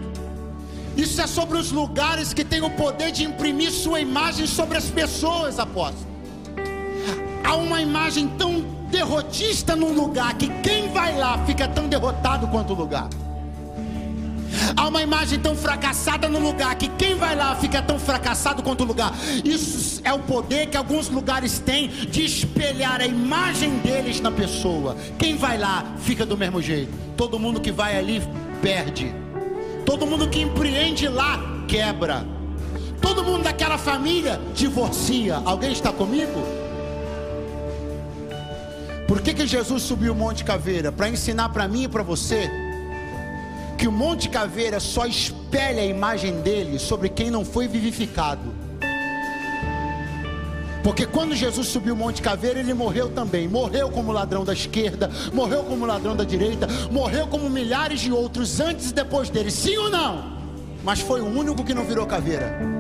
[0.96, 4.86] Isso é sobre os lugares que têm o poder de imprimir sua imagem sobre as
[4.86, 6.08] pessoas, apóstolo.
[7.44, 12.72] Há uma imagem tão derrotista num lugar que quem vai lá fica tão derrotado quanto
[12.72, 13.10] o lugar.
[14.76, 18.84] Há uma imagem tão fracassada no lugar que quem vai lá fica tão fracassado quanto
[18.84, 19.14] o lugar.
[19.44, 24.96] Isso é o poder que alguns lugares têm de espelhar a imagem deles na pessoa.
[25.18, 26.92] Quem vai lá fica do mesmo jeito.
[27.16, 28.22] Todo mundo que vai ali
[28.62, 29.14] perde.
[29.86, 32.26] Todo mundo que empreende lá quebra.
[33.02, 35.42] Todo mundo daquela família divorcia.
[35.46, 36.44] Alguém está comigo?
[39.08, 40.92] Por que, que Jesus subiu o Monte Caveira?
[40.92, 42.69] Para ensinar para mim e para você
[43.80, 48.54] que o Monte Caveira só espelha a imagem dele sobre quem não foi vivificado.
[50.84, 53.48] Porque quando Jesus subiu o Monte Caveira, ele morreu também.
[53.48, 58.60] Morreu como ladrão da esquerda, morreu como ladrão da direita, morreu como milhares de outros
[58.60, 59.50] antes e depois dele.
[59.50, 60.38] Sim ou não?
[60.84, 62.79] Mas foi o único que não virou caveira.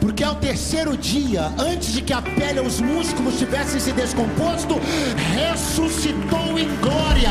[0.00, 4.80] Porque ao terceiro dia, antes de que a pele e os músculos tivessem se descomposto,
[5.34, 7.30] ressuscitou em glória.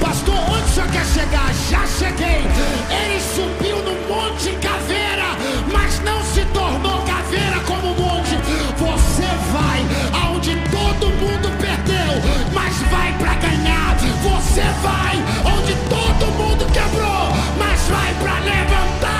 [0.00, 1.52] Pastor, onde o senhor quer chegar?
[1.68, 2.40] Já cheguei.
[2.88, 5.36] Ele subiu no Monte Caveira,
[5.72, 8.36] mas não se tornou caveira como o monte.
[8.78, 9.80] Você vai
[10.22, 13.96] aonde todo mundo perdeu, mas vai para ganhar.
[14.22, 15.16] Você vai
[15.56, 19.13] onde todo mundo quebrou, mas vai para levantar.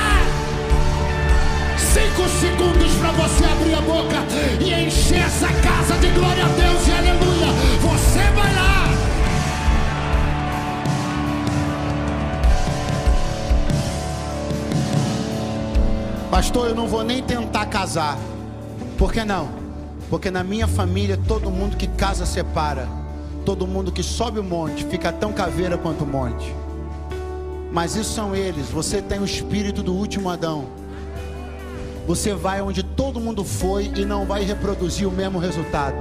[1.94, 4.16] Cinco segundos para você abrir a boca
[4.60, 7.46] e encher essa casa de glória a Deus e aleluia.
[7.82, 8.84] Você vai lá.
[16.32, 18.18] Pastor, eu não vou nem tentar casar.
[18.98, 19.48] Por que não?
[20.10, 22.88] Porque na minha família todo mundo que casa separa.
[23.46, 26.52] Todo mundo que sobe o monte fica tão caveira quanto o monte.
[27.70, 28.68] Mas isso são eles.
[28.70, 30.82] Você tem o espírito do último Adão.
[32.06, 35.96] Você vai onde todo mundo foi e não vai reproduzir o mesmo resultado.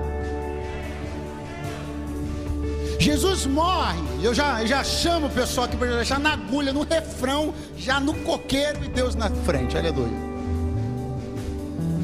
[3.00, 7.54] Jesus morre, eu já, já chamo o pessoal aqui para deixar na agulha, no refrão,
[7.78, 10.34] já no coqueiro e Deus na frente, aleluia.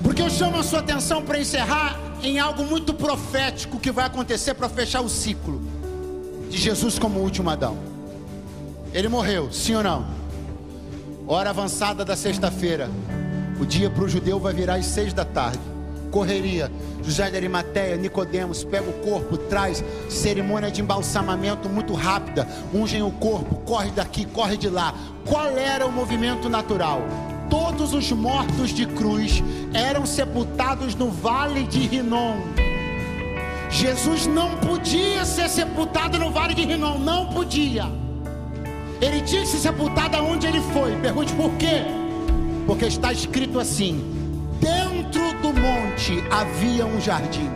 [0.04, 4.54] Porque eu chamo a sua atenção para encerrar em algo muito profético que vai acontecer
[4.54, 5.62] para fechar o ciclo
[6.50, 7.78] de Jesus como último Adão.
[8.94, 10.06] Ele morreu, sim ou não?
[11.28, 12.90] Hora avançada da sexta-feira,
[13.60, 15.60] o dia para o judeu vai virar às seis da tarde.
[16.10, 16.72] Correria.
[17.04, 23.12] José de Arimateia, Nicodemos, pega o corpo, traz cerimônia de embalsamamento muito rápida, ungem o
[23.12, 24.94] corpo, corre daqui, corre de lá.
[25.26, 27.02] Qual era o movimento natural?
[27.50, 29.44] Todos os mortos de cruz
[29.74, 32.42] eram sepultados no vale de Rinom.
[33.70, 37.86] Jesus não podia ser sepultado no vale de Rinom, não podia.
[39.02, 40.96] Ele tinha que ser sepultado aonde ele foi.
[40.98, 41.99] Pergunte por quê?
[42.70, 44.00] Porque está escrito assim:
[44.62, 47.50] dentro do monte havia um jardim.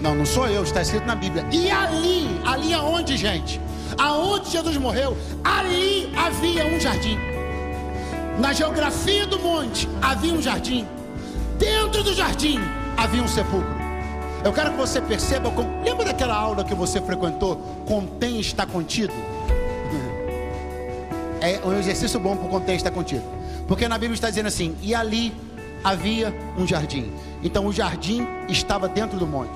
[0.00, 1.44] Não, não sou eu, está escrito na Bíblia.
[1.50, 3.60] E ali, ali aonde, gente?
[3.98, 7.18] Aonde Jesus morreu, ali havia um jardim.
[8.38, 10.86] Na geografia do monte havia um jardim.
[11.58, 12.60] Dentro do jardim
[12.96, 13.74] havia um sepulcro.
[14.44, 15.52] Eu quero que você perceba,
[15.84, 17.56] lembra daquela aula que você frequentou?
[17.88, 19.12] Contém está contido?
[21.40, 23.24] É um exercício bom para o contém está contido.
[23.66, 25.32] Porque na Bíblia está dizendo assim: e ali
[25.82, 27.12] havia um jardim.
[27.42, 29.52] Então o jardim estava dentro do monte.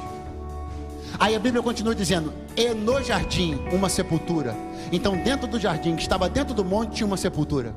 [1.18, 4.54] Aí a Bíblia continua dizendo: e no jardim uma sepultura.
[4.90, 7.74] Então dentro do jardim que estava dentro do monte tinha uma sepultura.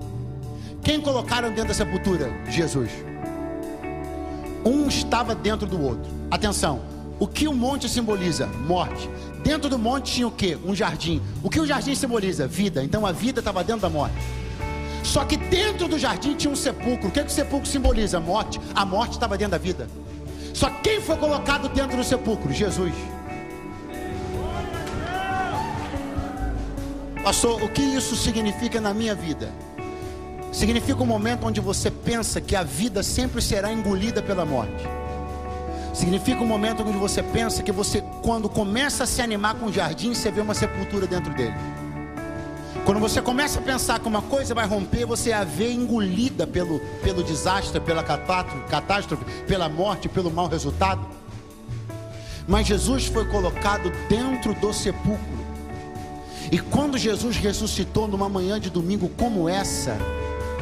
[0.84, 2.32] Quem colocaram dentro da sepultura?
[2.49, 2.91] Jesus.
[4.66, 6.10] Um estava dentro do outro.
[6.30, 6.82] Atenção,
[7.20, 8.47] o que o monte simboliza?
[8.47, 9.10] Morte.
[9.48, 10.58] Dentro do monte tinha o que?
[10.66, 11.22] Um jardim.
[11.41, 12.45] O que o jardim simboliza?
[12.45, 12.84] Vida.
[12.84, 14.14] Então a vida estava dentro da morte.
[15.06, 17.08] Só que dentro do jardim tinha um sepulcro.
[17.08, 18.20] O que, que o sepulcro simboliza?
[18.20, 18.60] Morte.
[18.76, 19.88] A morte estava dentro da vida.
[20.54, 22.52] Só quem foi colocado dentro do sepulcro?
[22.52, 22.93] Jesus.
[27.24, 29.50] Pastor, o que isso significa na minha vida?
[30.52, 34.84] Significa um momento onde você pensa que a vida sempre será engolida pela morte.
[35.98, 39.74] Significa um momento onde você pensa que você, quando começa a se animar com o
[39.74, 41.56] jardim, você vê uma sepultura dentro dele.
[42.86, 46.80] Quando você começa a pensar que uma coisa vai romper, você a vê engolida pelo,
[47.02, 51.04] pelo desastre, pela catástrofe, pela morte, pelo mau resultado.
[52.48, 55.48] Mas Jesus foi colocado dentro do sepulcro.
[56.52, 59.98] E quando Jesus ressuscitou numa manhã de domingo como essa,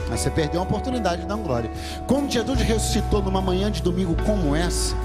[0.09, 1.69] você perdeu a oportunidade de dar glória.
[2.07, 4.95] Quando Jesus ressuscitou numa manhã de domingo como essa,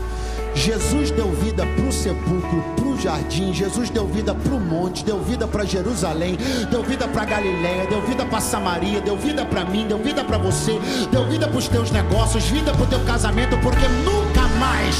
[0.54, 5.04] Jesus deu vida para o sepulcro, para o jardim, Jesus deu vida para o monte,
[5.04, 6.36] deu vida para Jerusalém,
[6.70, 10.38] deu vida para Galiléia, deu vida para Samaria, deu vida para mim, deu vida para
[10.38, 10.78] você,
[11.10, 14.96] deu vida para os teus negócios, vida para o teu casamento, porque nunca mais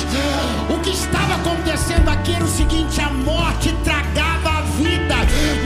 [0.75, 5.17] o que estava acontecendo aqui era o seguinte: a morte tragava a vida,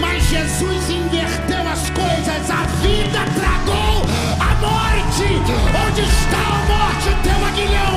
[0.01, 1.64] mas Jesus inverteu
[2.25, 4.03] coisas, a vida tragou
[4.41, 5.29] a morte.
[5.87, 7.95] Onde está a morte, teu aguilhão?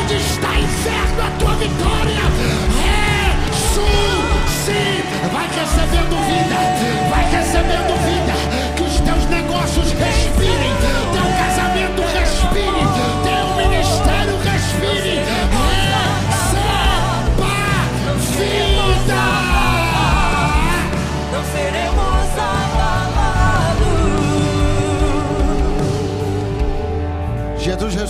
[0.00, 2.22] Onde está inferno, a tua vitória?
[3.60, 4.08] Ressuscita.
[5.32, 6.58] Vai recebendo vida,
[7.10, 8.34] vai recebendo vida.
[8.76, 10.74] Que os teus negócios respirem,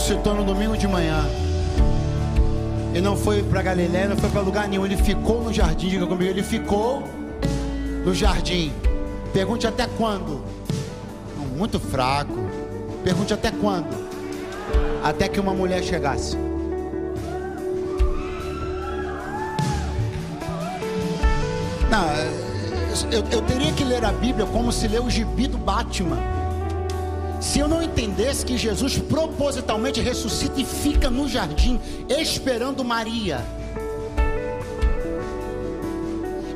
[0.00, 1.28] ressuscitou no domingo de manhã.
[2.92, 4.84] Ele não foi para Galiléia, não foi para lugar nenhum.
[4.84, 5.88] Ele ficou no jardim.
[5.88, 7.02] Diga comigo, ele ficou
[8.04, 8.72] no jardim.
[9.32, 10.42] Pergunte até quando?
[11.56, 12.32] Muito fraco.
[13.04, 13.94] Pergunte até quando?
[15.04, 16.36] Até que uma mulher chegasse.
[21.90, 22.06] Não,
[23.12, 26.39] eu, eu teria que ler a Bíblia como se lê o gibi do Batman.
[27.40, 33.40] Se eu não entendesse que Jesus propositalmente ressuscita e fica no jardim esperando Maria.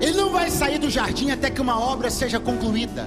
[0.01, 3.07] Ele não vai sair do jardim até que uma obra seja concluída.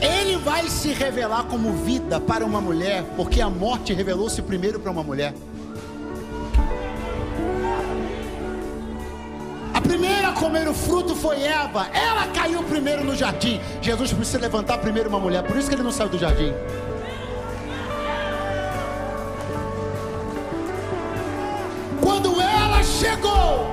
[0.00, 4.90] Ele vai se revelar como vida para uma mulher, porque a morte revelou-se primeiro para
[4.90, 5.34] uma mulher.
[10.40, 11.86] Comer o fruto foi Eva.
[11.92, 13.60] Ela caiu primeiro no jardim.
[13.82, 15.42] Jesus precisa levantar primeiro uma mulher.
[15.42, 16.54] Por isso que ele não saiu do jardim.
[22.00, 23.66] Quando ela chegou,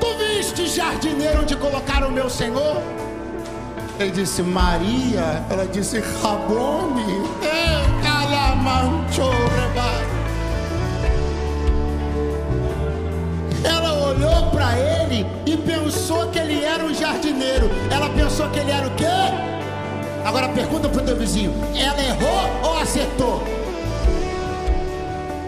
[0.00, 2.80] tu viste jardineiro onde colocaram o meu Senhor?
[3.98, 5.44] Ele disse Maria.
[5.50, 7.28] Ela disse Rabone.
[8.02, 10.13] Calamanchoreba.
[14.52, 17.70] Para ele e pensou que ele era um jardineiro.
[17.90, 19.04] Ela pensou que ele era o quê?
[20.24, 23.42] Agora pergunta pro teu vizinho: ela errou ou acertou?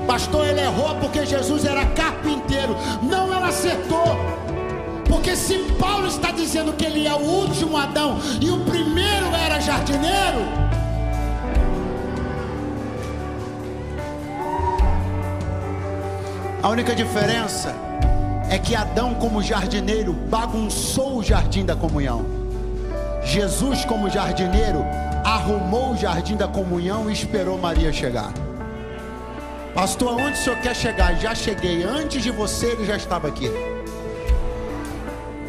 [0.07, 2.77] Pastor, ele errou porque Jesus era carpinteiro.
[3.03, 4.17] Não, ela acertou.
[5.09, 9.61] Porque se Paulo está dizendo que ele é o último Adão e o primeiro era
[9.61, 10.41] jardineiro,
[16.63, 17.75] a única diferença
[18.57, 22.25] é que Adão, como jardineiro, bagunçou o jardim da comunhão.
[23.23, 24.83] Jesus, como jardineiro,
[25.23, 28.33] arrumou o jardim da comunhão e esperou Maria chegar.
[29.75, 31.21] Pastor, aonde o senhor quer chegar?
[31.21, 31.83] Já cheguei.
[31.83, 33.51] Antes de você, ele já estava aqui.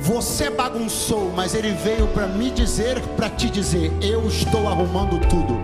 [0.02, 5.62] Você bagunçou, mas ele veio para me dizer, para te dizer: eu estou arrumando tudo.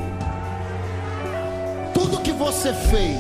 [1.94, 3.20] Tudo que você fez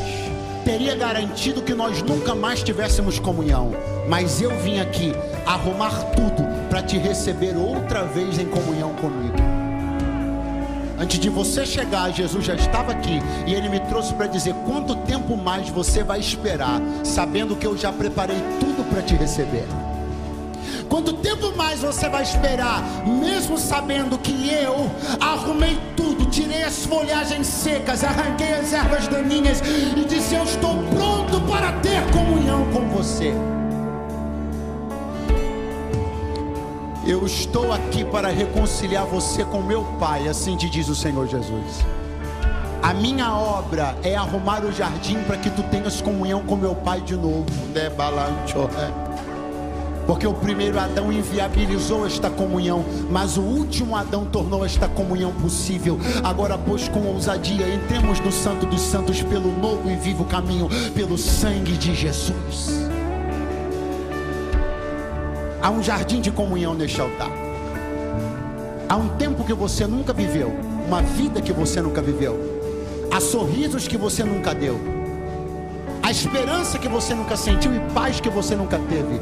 [0.64, 3.74] teria garantido que nós nunca mais tivéssemos comunhão,
[4.08, 5.14] mas eu vim aqui
[5.46, 9.36] arrumar tudo para te receber outra vez em comunhão comigo.
[11.00, 14.96] Antes de você chegar, Jesus já estava aqui e ele me trouxe para dizer: quanto
[14.96, 19.66] tempo mais você vai esperar, sabendo que eu já preparei tudo para te receber?
[20.88, 24.90] Quanto tempo mais você vai esperar, mesmo sabendo que eu
[25.20, 31.42] arrumei tudo, tirei as folhagens secas, arranquei as ervas daninhas e disse: Eu estou pronto
[31.42, 33.34] para ter comunhão com você.
[37.14, 41.86] Eu estou aqui para reconciliar você com meu Pai, assim te diz o Senhor Jesus.
[42.82, 47.02] A minha obra é arrumar o jardim para que tu tenhas comunhão com meu Pai
[47.02, 47.46] de novo.
[47.72, 48.92] Né, é.
[50.08, 56.00] Porque o primeiro Adão inviabilizou esta comunhão, mas o último Adão tornou esta comunhão possível.
[56.24, 61.16] Agora, pois, com ousadia, entremos no Santo dos Santos pelo novo e vivo caminho, pelo
[61.16, 62.92] sangue de Jesus.
[65.64, 67.32] Há um jardim de comunhão neste altar.
[68.90, 70.54] Há um tempo que você nunca viveu,
[70.86, 72.38] uma vida que você nunca viveu.
[73.10, 74.78] Há sorrisos que você nunca deu.
[76.04, 79.22] A esperança que você nunca sentiu e paz que você nunca teve.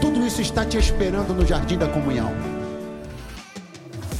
[0.00, 2.32] Tudo isso está te esperando no jardim da comunhão.